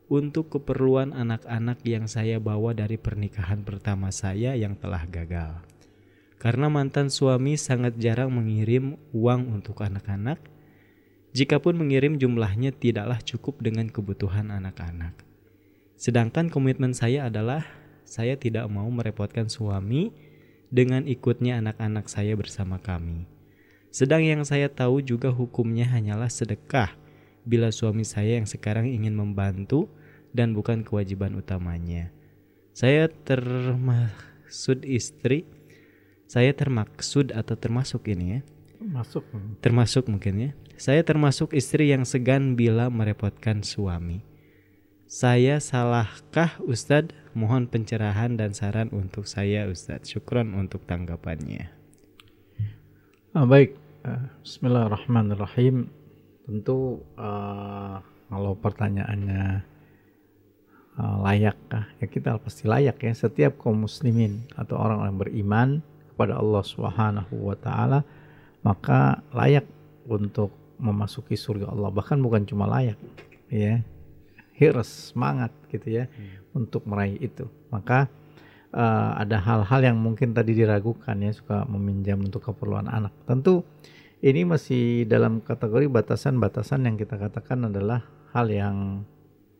[0.08, 5.73] untuk keperluan anak-anak yang saya bawa dari pernikahan pertama saya yang telah gagal.
[6.44, 10.36] Karena mantan suami sangat jarang mengirim uang untuk anak-anak,
[11.32, 15.16] jikapun mengirim jumlahnya tidaklah cukup dengan kebutuhan anak-anak.
[15.96, 17.64] Sedangkan komitmen saya adalah
[18.04, 20.12] saya tidak mau merepotkan suami
[20.68, 23.24] dengan ikutnya anak-anak saya bersama kami.
[23.88, 26.92] Sedang yang saya tahu juga hukumnya hanyalah sedekah
[27.48, 29.88] bila suami saya yang sekarang ingin membantu
[30.36, 32.12] dan bukan kewajiban utamanya.
[32.76, 35.48] Saya termaksud istri,
[36.34, 38.40] saya termaksud atau termasuk ini ya.
[38.82, 39.22] Masuk.
[39.62, 40.50] Termasuk mungkin ya.
[40.74, 44.18] Saya termasuk istri yang segan bila merepotkan suami.
[45.06, 47.14] Saya salahkah Ustadz?
[47.38, 50.10] Mohon pencerahan dan saran untuk saya Ustadz.
[50.10, 51.70] Syukron untuk tanggapannya.
[53.30, 55.86] Ah, baik, uh, Bismillahirrahmanirrahim.
[56.50, 59.62] Tentu uh, kalau pertanyaannya
[60.98, 61.94] uh, layakkah?
[62.02, 63.14] Ya kita pasti layak ya.
[63.14, 65.70] Setiap kaum muslimin atau orang-orang beriman
[66.14, 68.06] kepada Allah Subhanahu wa taala
[68.62, 69.66] maka layak
[70.06, 71.92] untuk memasuki surga Allah.
[71.92, 72.96] Bahkan bukan cuma layak,
[73.52, 73.84] ya
[74.54, 76.54] hirs semangat gitu ya hmm.
[76.62, 78.06] untuk meraih itu maka
[78.70, 83.66] uh, ada hal-hal yang mungkin tadi diragukan ya suka meminjam untuk keperluan anak tentu
[84.24, 89.02] ini masih dalam kategori batasan-batasan yang kita katakan adalah hal yang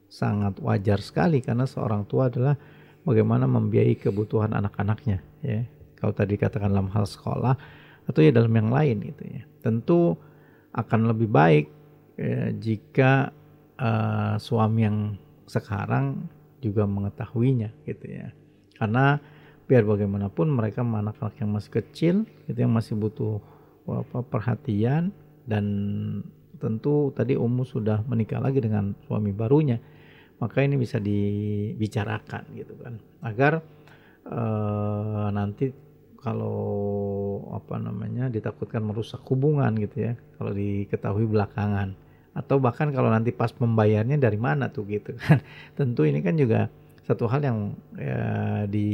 [0.08, 2.54] sangat wajar sekali karena seorang tua adalah
[3.02, 5.66] bagaimana membiayai kebutuhan anak-anaknya ya
[6.04, 7.56] kalau tadi katakan dalam hal sekolah
[8.04, 9.48] atau ya dalam yang lain gitu ya.
[9.64, 10.20] Tentu
[10.76, 11.72] akan lebih baik
[12.20, 13.32] ya, jika
[13.80, 15.16] uh, suami yang
[15.48, 16.28] sekarang
[16.60, 18.28] juga mengetahuinya gitu ya.
[18.76, 19.16] Karena
[19.64, 23.40] biar bagaimanapun mereka anak-anak yang masih kecil itu yang masih butuh
[23.88, 25.08] apa perhatian
[25.48, 25.64] dan
[26.60, 29.80] tentu tadi Umu sudah menikah lagi dengan suami barunya
[30.36, 33.00] maka ini bisa dibicarakan gitu kan.
[33.24, 33.64] Agar
[34.28, 35.83] uh, nanti
[36.24, 36.56] kalau
[37.52, 41.92] apa namanya ditakutkan merusak hubungan gitu ya kalau diketahui belakangan.
[42.32, 45.44] Atau bahkan kalau nanti pas membayarnya dari mana tuh gitu kan.
[45.78, 46.72] Tentu ini kan juga
[47.04, 48.88] satu hal yang ya, di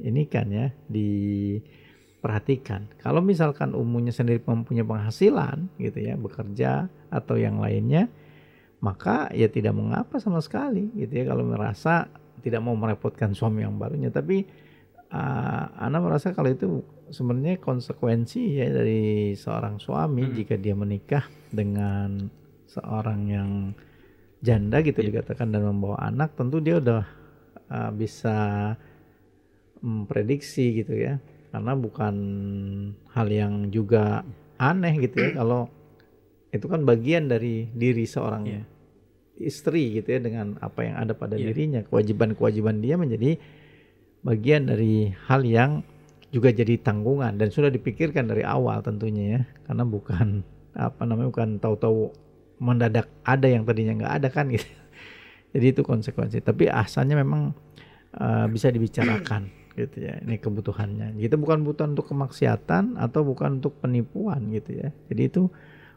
[0.00, 2.88] ini kan ya diperhatikan.
[3.04, 8.08] Kalau misalkan umumnya sendiri mempunyai penghasilan gitu ya bekerja atau yang lainnya
[8.80, 12.08] maka ya tidak mengapa sama sekali gitu ya kalau merasa
[12.44, 14.12] tidak mau merepotkan suami yang barunya.
[14.12, 14.44] Tapi
[15.12, 20.34] uh, Ana merasa kalau itu sebenarnya konsekuensi ya dari seorang suami hmm.
[20.34, 22.26] jika dia menikah dengan
[22.66, 23.50] seorang yang
[24.42, 25.08] janda gitu yeah.
[25.14, 27.04] dikatakan dan membawa anak tentu dia udah
[27.70, 28.36] uh, bisa
[29.80, 31.22] memprediksi gitu ya
[31.54, 32.14] karena bukan
[33.14, 34.26] hal yang juga
[34.58, 35.70] aneh gitu ya kalau
[36.50, 38.64] itu kan bagian dari diri seorang yeah.
[39.40, 41.52] istri gitu ya dengan apa yang ada pada yeah.
[41.52, 43.38] dirinya kewajiban-kewajiban dia menjadi
[44.26, 45.86] bagian dari hal yang
[46.34, 50.42] juga jadi tanggungan dan sudah dipikirkan dari awal tentunya ya karena bukan
[50.74, 52.10] apa namanya bukan tahu-tahu
[52.58, 54.66] mendadak ada yang tadinya nggak ada kan gitu.
[55.56, 56.44] Jadi itu konsekuensi.
[56.44, 57.52] Tapi asalnya memang
[58.16, 60.20] uh, bisa dibicarakan gitu ya.
[60.20, 61.16] Ini kebutuhannya.
[61.16, 64.88] Kita bukan butuh untuk kemaksiatan atau bukan untuk penipuan gitu ya.
[65.08, 65.42] Jadi itu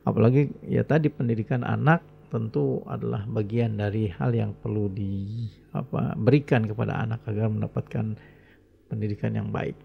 [0.08, 6.66] apalagi ya tadi pendidikan anak tentu adalah bagian dari hal yang perlu di apa berikan
[6.66, 8.16] kepada anak agar mendapatkan
[8.90, 9.76] pendidikan yang baik.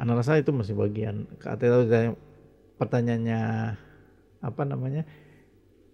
[0.00, 1.28] Anak rasa itu masih bagian.
[1.36, 1.84] Kata
[2.80, 3.40] pertanyaannya
[4.40, 5.04] apa namanya?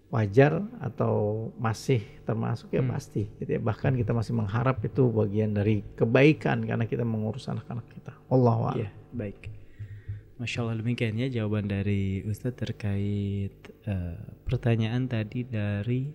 [0.07, 2.93] wajar atau masih termasuk ya hmm.
[2.95, 3.61] pasti gitu ya.
[3.61, 8.91] bahkan kita masih mengharap itu bagian dari kebaikan karena kita mengurus anak-anak kita Allah ya,
[9.11, 9.51] baik
[10.37, 13.57] Masya Allah demikian ya jawaban dari Ustadz terkait
[13.89, 16.13] uh, pertanyaan tadi dari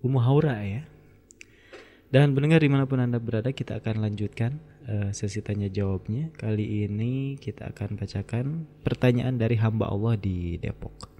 [0.00, 0.80] Umu Haura ya.
[2.08, 4.56] Dan pendengar di mana pun anda berada kita akan lanjutkan
[4.88, 6.32] uh, sesi tanya jawabnya.
[6.40, 11.12] Kali ini kita akan bacakan pertanyaan dari hamba Allah di Depok.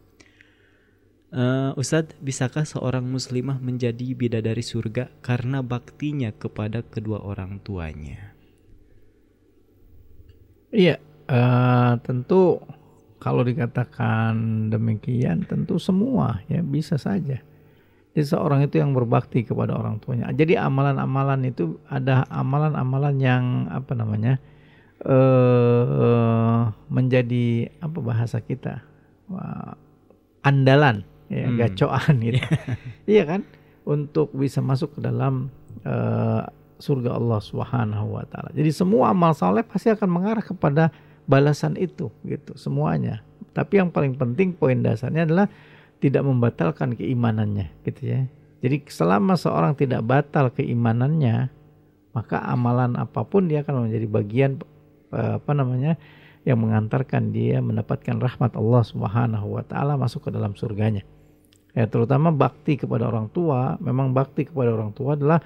[1.37, 8.33] Uh, Ustadz, bisakah seorang muslimah menjadi bidadari surga karena baktinya kepada kedua orang tuanya?
[10.72, 10.99] Iya,
[11.31, 12.62] uh, tentu
[13.18, 17.43] kalau dikatakan demikian tentu semua ya bisa saja.
[18.16, 20.33] Jadi seorang itu yang berbakti kepada orang tuanya.
[20.33, 24.41] Jadi amalan-amalan itu ada amalan-amalan yang apa namanya
[25.05, 28.81] uh, menjadi apa bahasa kita
[29.29, 29.77] uh,
[30.41, 31.59] andalan ya hmm.
[31.59, 32.39] gacoan gitu
[33.18, 33.43] iya kan
[33.83, 35.51] untuk bisa masuk ke dalam
[35.83, 36.47] uh,
[36.77, 38.53] surga Allah Subhanahu wa taala.
[38.53, 40.93] Jadi semua amal saleh pasti akan mengarah kepada
[41.27, 43.22] balasan itu gitu semuanya.
[43.53, 45.47] Tapi yang paling penting poin dasarnya adalah
[45.97, 48.20] tidak membatalkan keimanannya, gitu ya.
[48.61, 51.49] Jadi selama seorang tidak batal keimanannya,
[52.12, 54.51] maka amalan apa pun dia akan menjadi bagian
[55.12, 55.97] eh, apa namanya
[56.47, 61.03] yang mengantarkan dia mendapatkan rahmat Allah Subhanahu wa taala masuk ke dalam surganya.
[61.77, 65.45] Ya, terutama bakti kepada orang tua, memang bakti kepada orang tua adalah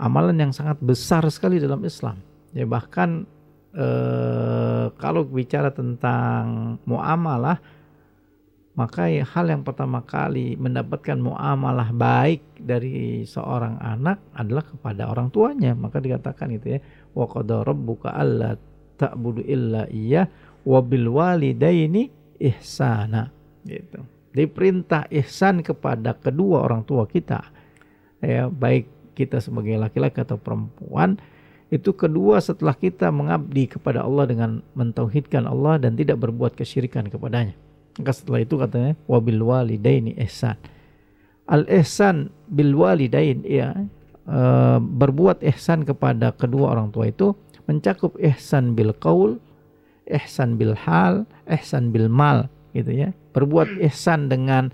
[0.00, 2.16] amalan yang sangat besar sekali dalam Islam.
[2.56, 3.28] Ya bahkan
[3.74, 7.58] eh, kalau bicara tentang muamalah
[8.78, 15.74] maka hal yang pertama kali mendapatkan muamalah baik dari seorang anak adalah kepada orang tuanya.
[15.74, 18.54] Maka dikatakan itu ya wa qad rabbuka alla
[18.94, 20.30] ta'budu illa iya
[20.62, 22.06] wa bil walidaini
[22.38, 23.34] ihsana.
[23.66, 23.98] Gitu.
[24.30, 27.50] Diperintah ihsan kepada kedua orang tua kita.
[28.22, 31.18] Ya baik kita sebagai laki-laki atau perempuan
[31.68, 37.52] itu kedua setelah kita mengabdi kepada Allah dengan mentauhidkan Allah dan tidak berbuat kesyirikan kepadanya
[37.98, 40.54] maka setelah itu katanya wabil walidaini ihsan.
[41.50, 43.74] Al ihsan bil walidain ya
[44.22, 44.38] e,
[44.78, 47.34] berbuat ihsan kepada kedua orang tua itu
[47.66, 49.42] mencakup ihsan bil qaul,
[50.06, 53.10] ihsan bil hal, ihsan bil mal gitu ya.
[53.34, 54.70] Berbuat ihsan dengan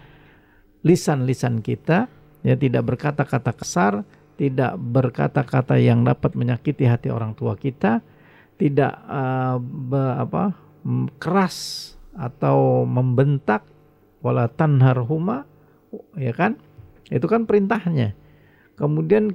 [0.84, 2.12] lisan-lisan kita
[2.44, 4.04] ya tidak berkata-kata kasar,
[4.34, 8.02] tidak berkata-kata yang dapat menyakiti hati orang tua kita,
[8.58, 10.54] tidak uh, be, apa
[11.18, 13.66] keras atau membentak
[14.22, 15.46] wala tanharhuma
[16.18, 16.58] ya kan?
[17.08, 18.14] Itu kan perintahnya.
[18.74, 19.34] Kemudian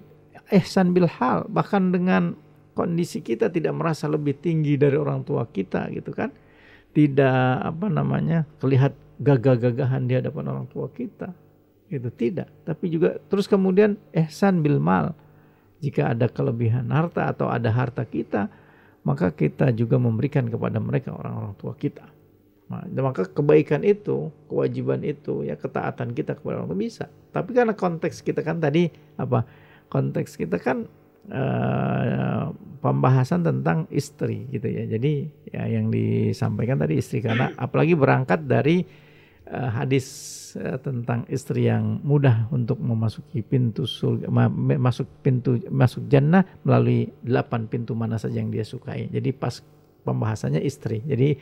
[0.52, 2.36] ihsan bil hal bahkan dengan
[2.76, 6.32] kondisi kita tidak merasa lebih tinggi dari orang tua kita gitu kan?
[6.90, 11.49] Tidak apa namanya terlihat gagah-gagahan di hadapan orang tua kita
[11.90, 15.18] itu tidak tapi juga terus kemudian ihsan bil mal
[15.82, 18.48] jika ada kelebihan harta atau ada harta kita
[19.02, 22.06] maka kita juga memberikan kepada mereka orang-orang tua kita
[22.70, 27.06] Nah, maka kebaikan itu, kewajiban itu, ya ketaatan kita kepada orang itu bisa.
[27.34, 29.42] Tapi karena konteks kita kan tadi apa?
[29.90, 30.86] Konteks kita kan
[31.34, 34.86] uh, pembahasan tentang istri gitu ya.
[34.86, 35.14] Jadi
[35.50, 38.86] ya yang disampaikan tadi istri karena apalagi berangkat dari
[39.50, 40.06] uh, hadis
[40.58, 44.30] uh, tentang istri yang mudah untuk memasuki pintu surga,
[44.78, 49.10] masuk pintu masuk jannah melalui delapan pintu mana saja yang dia sukai.
[49.10, 49.62] Jadi pas
[50.06, 51.02] pembahasannya istri.
[51.04, 51.36] Jadi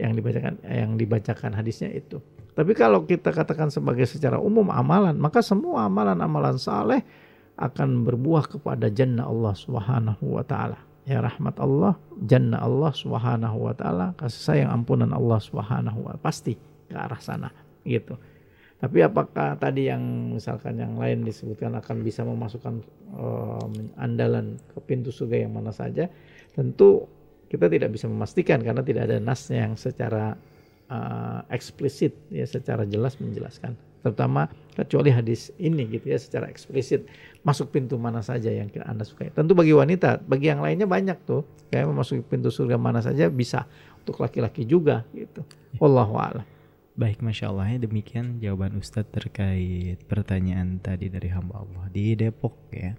[0.00, 2.20] yang dibacakan yang dibacakan hadisnya itu.
[2.56, 7.00] Tapi kalau kita katakan sebagai secara umum amalan, maka semua amalan-amalan saleh
[7.60, 10.80] akan berbuah kepada jannah Allah Subhanahu wa taala.
[11.08, 16.69] Ya rahmat Allah, jannah Allah Subhanahu wa taala, kasih sayang ampunan Allah Subhanahu wa pasti
[16.90, 17.54] ke arah sana
[17.86, 18.18] gitu.
[18.80, 22.80] Tapi apakah tadi yang misalkan yang lain disebutkan akan bisa memasukkan
[23.12, 26.08] um, andalan ke pintu surga yang mana saja?
[26.56, 27.04] Tentu
[27.52, 30.32] kita tidak bisa memastikan karena tidak ada nas yang secara
[30.88, 33.76] uh, eksplisit ya secara jelas menjelaskan.
[34.00, 37.04] Terutama kecuali hadis ini gitu ya secara eksplisit
[37.44, 39.28] masuk pintu mana saja yang anda sukai.
[39.28, 41.44] Tentu bagi wanita bagi yang lainnya banyak tuh.
[41.68, 43.68] Kayak masuk pintu surga mana saja bisa
[44.00, 45.44] untuk laki-laki juga gitu.
[45.76, 46.59] Wallahu a'lam
[47.00, 52.52] Baik, Masya Allah ya demikian jawaban Ustadz terkait pertanyaan tadi dari hamba Allah di Depok
[52.76, 52.92] ya.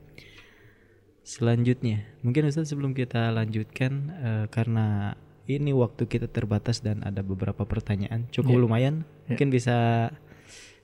[1.21, 5.13] Selanjutnya, mungkin Ustaz sebelum kita lanjutkan uh, karena
[5.45, 8.63] ini waktu kita terbatas dan ada beberapa pertanyaan cukup yeah.
[8.65, 9.37] lumayan, yeah.
[9.37, 10.09] mungkin bisa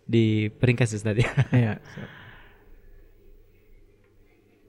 [0.06, 1.34] diperingkas Ustaz ya.
[1.58, 1.78] Yeah.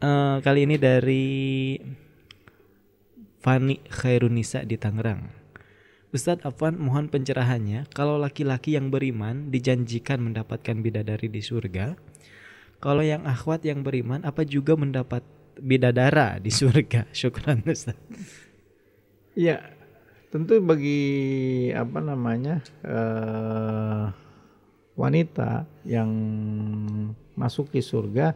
[0.00, 1.36] uh, kali ini dari
[3.44, 5.37] Fani Khairunisa di Tangerang.
[6.08, 12.00] Ustadz Afwan mohon pencerahannya kalau laki-laki yang beriman dijanjikan mendapatkan bidadari di surga
[12.78, 15.20] kalau yang akhwat yang beriman apa juga mendapat
[15.58, 17.10] bidadara di surga.
[17.18, 17.98] Syukran Ustaz.
[19.34, 19.62] Iya,
[20.30, 24.10] tentu bagi apa namanya uh,
[24.98, 26.10] wanita yang
[27.38, 28.34] masuk ke surga,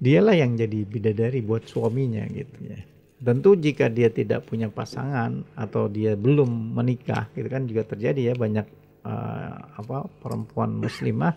[0.00, 2.80] dialah yang jadi bidadari buat suaminya gitu ya.
[3.22, 8.34] Tentu jika dia tidak punya pasangan atau dia belum menikah, gitu kan juga terjadi ya
[8.34, 8.66] banyak
[9.06, 11.30] uh, apa perempuan muslimah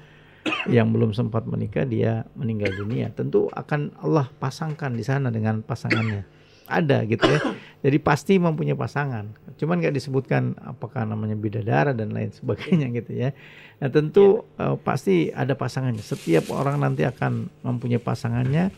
[0.65, 3.13] yang belum sempat menikah dia meninggal dunia.
[3.13, 6.25] Tentu akan Allah pasangkan di sana dengan pasangannya.
[6.65, 7.39] Ada gitu ya.
[7.85, 9.29] Jadi pasti mempunyai pasangan.
[9.53, 13.29] Cuman nggak disebutkan apakah namanya bidadara dan lain sebagainya gitu ya.
[13.77, 16.01] Nah tentu uh, pasti ada pasangannya.
[16.01, 18.73] Setiap orang nanti akan mempunyai pasangannya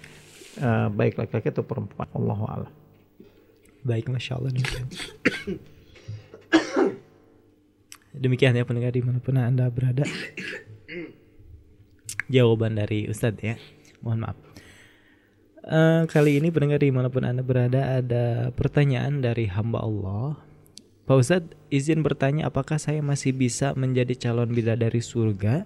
[0.59, 2.11] uh, baik laki-laki atau perempuan.
[2.11, 2.71] Allah Allah
[3.85, 4.85] baik masya Allah demikian
[8.17, 10.03] demikian ya pendengar di mana pun anda berada
[12.33, 13.55] jawaban dari Ustadz ya.
[14.03, 14.37] Mohon maaf.
[15.67, 20.39] Uh, kali ini pendengar di mana pun anda berada ada pertanyaan dari hamba Allah
[21.07, 25.63] Pak Ustadz, izin bertanya apakah saya masih bisa menjadi calon bidadari surga?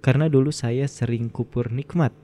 [0.00, 2.16] Karena dulu saya sering kupur nikmat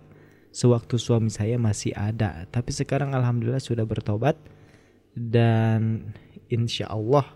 [0.48, 2.48] sewaktu suami saya masih ada.
[2.48, 4.40] Tapi sekarang alhamdulillah sudah bertobat
[5.18, 6.14] dan
[6.48, 7.26] insya Allah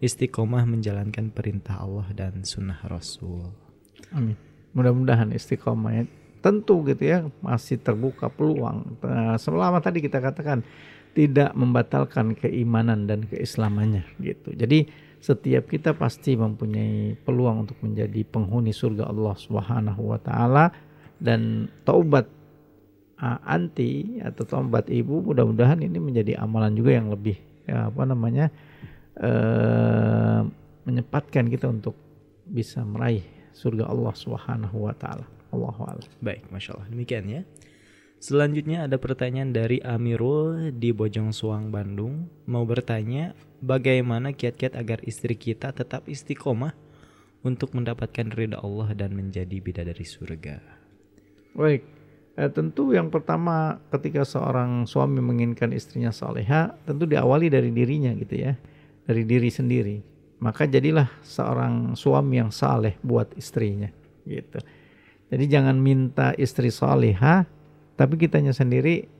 [0.00, 3.50] istiqomah menjalankan perintah Allah dan sunnah Rasul.
[4.14, 4.38] Amin.
[4.72, 6.04] Mudah-mudahan istiqomah ya.
[6.38, 8.98] Tentu gitu ya masih terbuka peluang.
[9.02, 10.62] Nah, selama tadi kita katakan
[11.18, 14.54] tidak membatalkan keimanan dan keislamannya gitu.
[14.54, 14.86] Jadi
[15.18, 20.70] setiap kita pasti mempunyai peluang untuk menjadi penghuni surga Allah Subhanahu wa taala
[21.18, 22.30] dan taubat
[23.20, 28.46] uh, anti atau taubat ibu mudah-mudahan ini menjadi amalan juga yang lebih ya, apa namanya
[29.20, 30.46] uh,
[30.88, 31.94] menyempatkan kita untuk
[32.48, 35.26] bisa meraih surga Allah Subhanahu wa taala.
[35.48, 35.84] Allahu
[36.20, 36.88] Baik, Masya Allah.
[36.92, 37.42] Demikian ya.
[38.18, 42.26] Selanjutnya ada pertanyaan dari Amirul di Bojong Suang, Bandung.
[42.50, 46.74] Mau bertanya, bagaimana kiat-kiat agar istri kita tetap istiqomah
[47.46, 50.58] untuk mendapatkan ridha Allah dan menjadi bidadari surga?
[51.54, 51.86] Baik,
[52.38, 58.38] eh, tentu yang pertama ketika seorang suami menginginkan istrinya soleha, tentu diawali dari dirinya gitu
[58.38, 58.54] ya,
[59.04, 59.96] dari diri sendiri.
[60.38, 63.90] Maka jadilah seorang suami yang saleh buat istrinya
[64.22, 64.62] gitu.
[65.28, 67.42] Jadi jangan minta istri soleha
[67.98, 69.10] tapi kitanya sendiri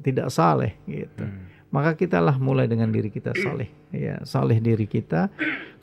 [0.00, 1.28] tidak saleh gitu.
[1.28, 1.52] Hmm.
[1.68, 5.28] Maka kitalah mulai dengan diri kita saleh, ya saleh diri kita.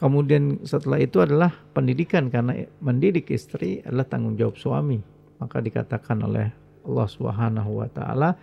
[0.02, 4.98] Kemudian setelah itu adalah pendidikan karena mendidik istri adalah tanggung jawab suami.
[5.38, 8.36] Maka dikatakan oleh Allah Subhanahu wa taala,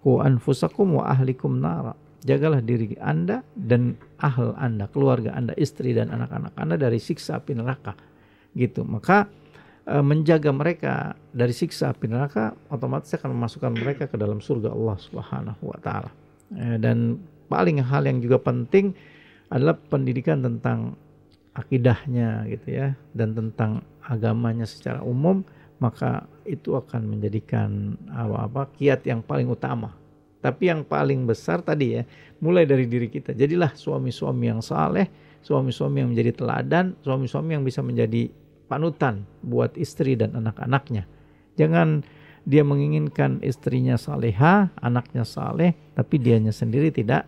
[0.00, 1.94] "Ku anfusakum wa ahlikum nara."
[2.26, 7.54] Jagalah diri Anda dan ahl Anda, keluarga Anda, istri dan anak-anak Anda dari siksa api
[7.54, 7.94] neraka.
[8.58, 8.82] Gitu.
[8.82, 9.30] Maka
[9.88, 15.00] Eh, menjaga mereka dari siksa api neraka otomatis akan memasukkan mereka ke dalam surga Allah
[15.00, 16.12] Subhanahu wa taala.
[16.52, 17.16] Eh, dan
[17.48, 18.92] paling hal yang juga penting
[19.48, 20.92] adalah pendidikan tentang
[21.56, 25.40] akidahnya gitu ya dan tentang agamanya secara umum
[25.78, 29.94] maka itu akan menjadikan apa-apa kiat yang paling utama.
[30.38, 32.02] Tapi yang paling besar tadi ya,
[32.38, 33.34] mulai dari diri kita.
[33.34, 35.10] Jadilah suami-suami yang saleh,
[35.42, 38.30] suami-suami yang menjadi teladan, suami-suami yang bisa menjadi
[38.70, 41.10] panutan buat istri dan anak-anaknya.
[41.58, 42.06] Jangan
[42.46, 47.26] dia menginginkan istrinya saleha, anaknya saleh, tapi dianya sendiri tidak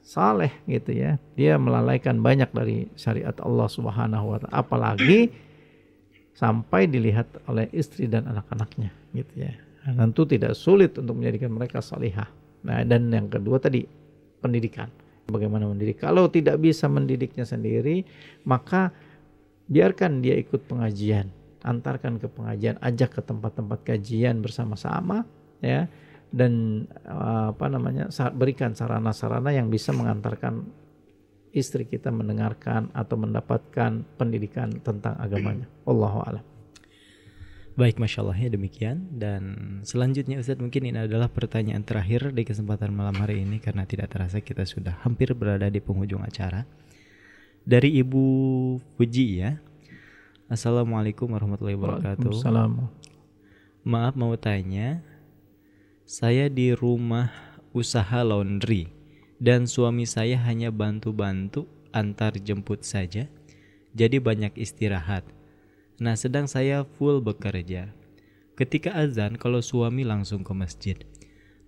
[0.00, 1.20] saleh gitu ya.
[1.36, 4.54] Dia melalaikan banyak dari syariat Allah Subhanahu wa taala.
[4.54, 5.28] Apalagi
[6.36, 9.56] sampai dilihat oleh istri dan anak-anaknya gitu ya.
[9.88, 12.28] Nah, tentu tidak sulit untuk menjadikan mereka salihah.
[12.66, 13.88] Nah, dan yang kedua tadi
[14.38, 14.92] pendidikan.
[15.26, 15.98] Bagaimana mendidik?
[15.98, 18.06] Kalau tidak bisa mendidiknya sendiri,
[18.46, 18.94] maka
[19.66, 21.26] biarkan dia ikut pengajian
[21.66, 25.26] antarkan ke pengajian ajak ke tempat-tempat kajian bersama-sama
[25.58, 25.90] ya
[26.30, 28.06] dan uh, apa namanya
[28.38, 30.62] berikan sarana-sarana yang bisa mengantarkan
[31.56, 35.64] istri kita mendengarkan atau mendapatkan pendidikan tentang agamanya.
[35.88, 36.44] Allahu a'lam.
[37.76, 39.08] Baik, masya Allah ya demikian.
[39.16, 39.42] Dan
[39.84, 44.40] selanjutnya Ustadz mungkin ini adalah pertanyaan terakhir di kesempatan malam hari ini karena tidak terasa
[44.40, 46.64] kita sudah hampir berada di penghujung acara
[47.64, 48.24] dari Ibu
[48.96, 49.60] Puji ya.
[50.48, 52.32] Assalamualaikum warahmatullahi wabarakatuh.
[52.32, 52.88] Assalamualaikum.
[53.86, 55.04] Maaf mau tanya,
[56.08, 57.28] saya di rumah
[57.76, 58.95] usaha laundry
[59.36, 63.28] dan suami saya hanya bantu-bantu antar jemput saja.
[63.96, 65.24] Jadi banyak istirahat.
[65.96, 67.96] Nah, sedang saya full bekerja.
[68.56, 70.96] Ketika azan kalau suami langsung ke masjid.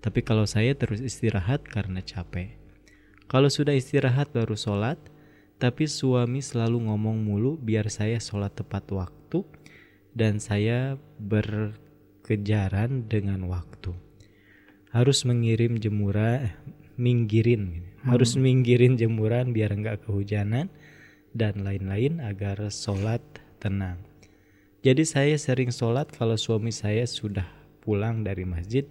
[0.05, 2.57] Tapi kalau saya terus istirahat karena capek.
[3.29, 4.97] Kalau sudah istirahat baru sholat,
[5.59, 9.43] tapi suami selalu ngomong mulu biar saya sholat tepat waktu
[10.15, 13.93] dan saya berkejaran dengan waktu.
[14.95, 16.55] Harus mengirim jemuran,
[16.99, 18.11] minggirin, hmm.
[18.11, 20.69] harus minggirin jemuran biar nggak kehujanan
[21.31, 23.23] dan lain-lain agar sholat
[23.63, 24.03] tenang.
[24.83, 27.47] Jadi saya sering sholat kalau suami saya sudah
[27.83, 28.87] pulang dari masjid.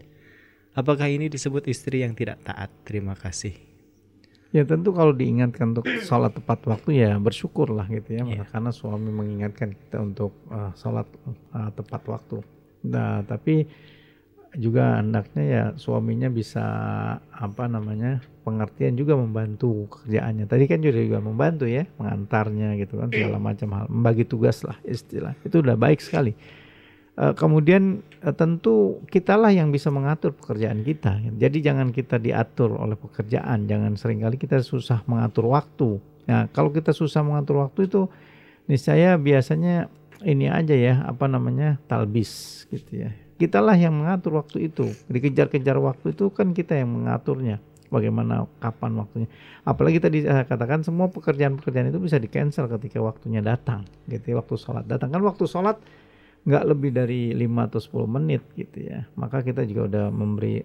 [0.72, 2.70] Apakah ini disebut istri yang tidak taat?
[2.88, 3.56] Terima kasih.
[4.56, 8.48] Ya tentu kalau diingatkan untuk sholat tepat waktu ya bersyukur lah gitu ya, yeah.
[8.48, 11.04] karena suami mengingatkan kita untuk uh, sholat
[11.52, 12.40] uh, tepat waktu.
[12.88, 13.68] Nah tapi
[14.56, 16.64] juga hendaknya ya suaminya bisa
[17.20, 20.48] apa namanya pengertian juga membantu kerjaannya.
[20.48, 24.80] Tadi kan juga juga membantu ya mengantarnya gitu kan segala macam hal, membagi tugas lah
[24.88, 25.36] istilah.
[25.44, 26.32] Itu udah baik sekali.
[27.18, 31.18] Uh, kemudian uh, tentu kitalah yang bisa mengatur pekerjaan kita.
[31.36, 35.98] Jadi jangan kita diatur oleh pekerjaan, jangan sering kali kita susah mengatur waktu.
[36.30, 38.06] Nah, kalau kita susah mengatur waktu itu
[38.70, 39.90] niscaya biasanya
[40.22, 41.82] ini aja ya, apa namanya?
[41.90, 43.12] talbis gitu ya.
[43.38, 44.92] Kitalah yang mengatur waktu itu.
[45.08, 47.62] Dikejar-kejar waktu itu kan kita yang mengaturnya.
[47.88, 49.30] bagaimana kapan waktunya.
[49.64, 54.36] Apalagi tadi saya katakan semua pekerjaan-pekerjaan itu bisa di cancel ketika waktunya datang, gitu ya,
[54.40, 55.80] waktu sholat datang kan waktu sholat
[56.48, 59.04] nggak lebih dari 5 atau 10 menit gitu ya.
[59.20, 60.64] Maka kita juga udah memberi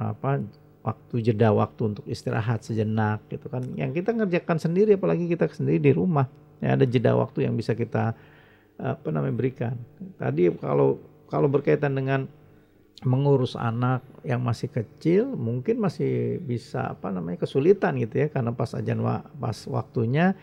[0.00, 0.40] apa
[0.80, 3.60] waktu jeda waktu untuk istirahat sejenak gitu kan.
[3.76, 6.24] Yang kita ngerjakan sendiri apalagi kita sendiri di rumah.
[6.60, 8.16] Ya ada jeda waktu yang bisa kita
[8.80, 9.76] apa namanya berikan.
[10.16, 10.96] Tadi kalau
[11.30, 12.26] kalau berkaitan dengan
[13.00, 18.28] mengurus anak yang masih kecil mungkin masih bisa apa namanya kesulitan gitu ya.
[18.28, 19.00] Karena pas ajan
[19.40, 20.36] pas waktunya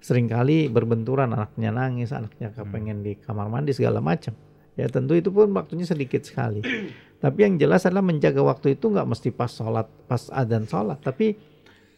[0.00, 4.34] sering kali berbenturan anaknya nangis anaknya kepengen di kamar mandi segala macam.
[4.74, 6.64] Ya tentu itu pun waktunya sedikit sekali.
[7.22, 10.98] Tapi yang jelas adalah menjaga waktu itu nggak mesti pas sholat pas adzan sholat.
[10.98, 11.36] Tapi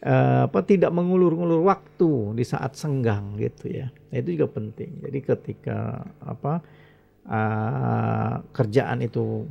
[0.03, 3.87] uh, apa tidak mengulur-ulur waktu di saat senggang gitu ya.
[3.89, 4.99] Nah, itu juga penting.
[5.09, 6.59] Jadi ketika apa
[7.27, 9.47] uh, kerjaan itu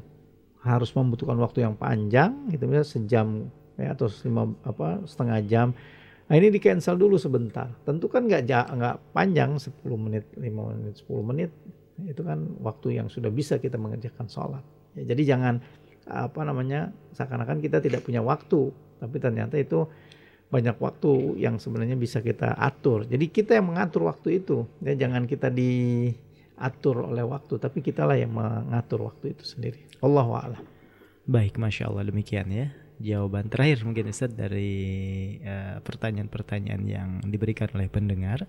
[0.62, 5.68] harus membutuhkan waktu yang panjang gitu ya sejam ya atau lima apa setengah jam
[6.32, 7.68] Nah ini di cancel dulu sebentar.
[7.84, 11.50] Tentu kan nggak nggak panjang 10 menit, 5 menit, 10 menit.
[12.08, 14.64] Itu kan waktu yang sudah bisa kita mengerjakan sholat.
[14.96, 15.60] Ya, jadi jangan
[16.08, 19.84] apa namanya seakan-akan kita tidak punya waktu, tapi ternyata itu
[20.48, 23.04] banyak waktu yang sebenarnya bisa kita atur.
[23.04, 24.64] Jadi kita yang mengatur waktu itu.
[24.80, 25.52] Ya, jangan kita
[26.62, 29.82] diatur oleh waktu, tapi kitalah yang mengatur waktu itu sendiri.
[29.98, 30.54] Allah
[31.26, 32.70] Baik, masya Allah demikian ya
[33.02, 34.70] jawaban terakhir mungkin Ustaz dari
[35.42, 38.46] eh, pertanyaan-pertanyaan yang diberikan oleh pendengar.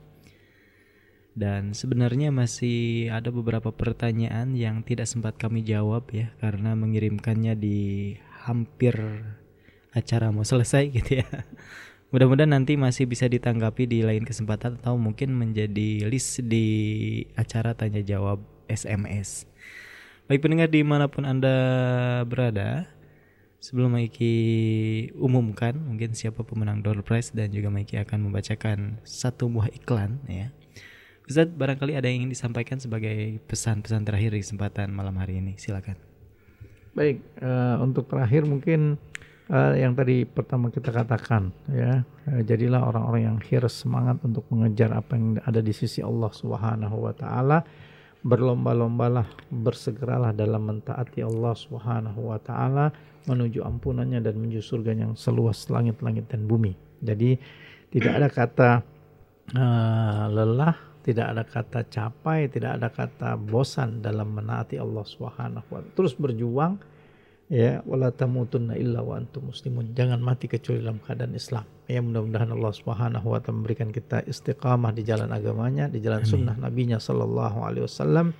[1.33, 8.13] Dan sebenarnya masih ada beberapa pertanyaan yang tidak sempat kami jawab ya karena mengirimkannya di
[8.45, 8.93] hampir
[9.97, 11.29] acara mau selesai gitu ya.
[12.13, 16.67] Mudah-mudahan nanti masih bisa ditanggapi di lain kesempatan atau mungkin menjadi list di
[17.33, 18.37] acara tanya jawab
[18.69, 19.49] SMS.
[20.29, 21.57] Baik pendengar di mana pun Anda
[22.29, 22.85] berada,
[23.63, 24.35] Sebelum Maiki
[25.15, 30.51] umumkan mungkin siapa pemenang door prize dan juga Maiki akan membacakan satu buah iklan ya.
[31.23, 35.55] Ustaz barangkali ada yang ingin disampaikan sebagai pesan-pesan terakhir di kesempatan malam hari ini.
[35.55, 35.95] Silakan.
[36.91, 38.99] Baik, uh, untuk terakhir mungkin
[39.53, 44.89] uh, yang tadi pertama kita katakan ya, uh, jadilah orang-orang yang hirs semangat untuk mengejar
[44.97, 47.61] apa yang ada di sisi Allah Subhanahu wa taala.
[48.23, 52.87] Berlomba-lombalah, bersegeralah dalam mentaati Allah Subhanahu wa taala
[53.27, 56.71] menuju ampunannya dan menuju surga yang seluas langit-langit dan bumi.
[57.03, 57.35] Jadi
[57.91, 58.69] tidak ada kata
[59.59, 65.83] uh, lelah, tidak ada kata capai, tidak ada kata bosan dalam menaati Allah Subhanahu wa
[65.91, 66.79] Terus berjuang
[67.53, 69.93] ya wala tamutunna illa wa antum muslimun.
[69.93, 71.69] Jangan mati kecuali dalam keadaan Islam.
[71.85, 76.31] Ya mudah-mudahan Allah Subhanahu wa taala memberikan kita istiqamah di jalan agamanya, di jalan Amin.
[76.33, 78.33] sunnah nabinya sallallahu alaihi wasallam.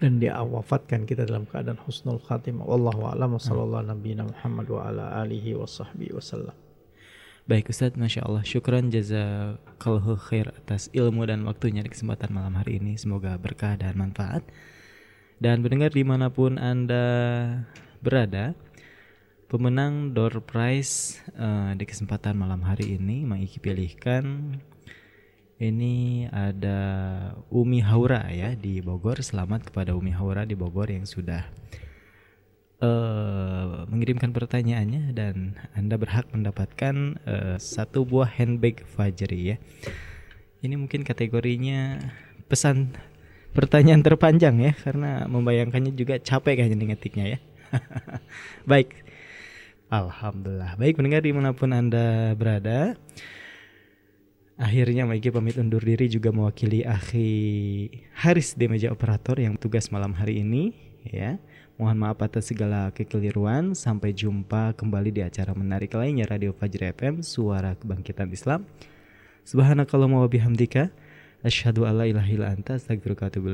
[0.00, 2.64] Dan dia wafatkan kita dalam keadaan husnul khatimah.
[2.64, 3.36] Wallahu a'lam.
[3.36, 6.56] Sallallahu nabiyina Muhammad wa ala alihi wa sahbihi wasallam
[7.42, 12.78] Baik Ustadz, Masya Allah Syukran jazakallahu khair atas ilmu dan waktunya di kesempatan malam hari
[12.78, 12.94] ini.
[12.94, 14.46] Semoga berkah dan manfaat
[15.42, 17.02] Dan mendengar di mana pun Anda
[17.98, 18.54] berada
[19.50, 24.54] Pemenang door prize uh, di kesempatan malam hari ini Maiki pilihkan
[25.58, 26.78] ini ada
[27.50, 29.18] Umi Haura ya di Bogor.
[29.18, 31.44] Selamat kepada Umi Haura di Bogor yang sudah
[32.78, 39.56] uh, mengirimkan pertanyaannya dan Anda berhak mendapatkan uh, satu buah handbag Fajri ya.
[40.62, 41.98] Ini mungkin kategorinya
[42.46, 42.94] pesan
[43.52, 47.38] pertanyaan terpanjang ya karena membayangkannya juga capek kayaknya ngetiknya ya.
[48.70, 49.04] Baik.
[49.92, 50.80] Alhamdulillah.
[50.80, 52.96] Baik mendengar di mana pun Anda berada.
[54.56, 57.28] Akhirnya Maiki pamit undur diri juga mewakili Akhi
[58.16, 60.72] Haris di meja operator yang tugas malam hari ini
[61.04, 61.36] ya.
[61.76, 63.76] Mohon maaf atas segala kekeliruan.
[63.76, 68.64] Sampai jumpa kembali di acara menarik lainnya Radio Fajri FM Suara Kebangkitan Islam.
[69.42, 70.94] Subhanakallahumma wa bihamdika
[71.44, 73.48] asyhadu alla ilaha illa anta astaghfiruka wa atubu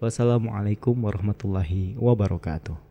[0.00, 2.85] Wassalamualaikum warahmatullahi wabarakatuh.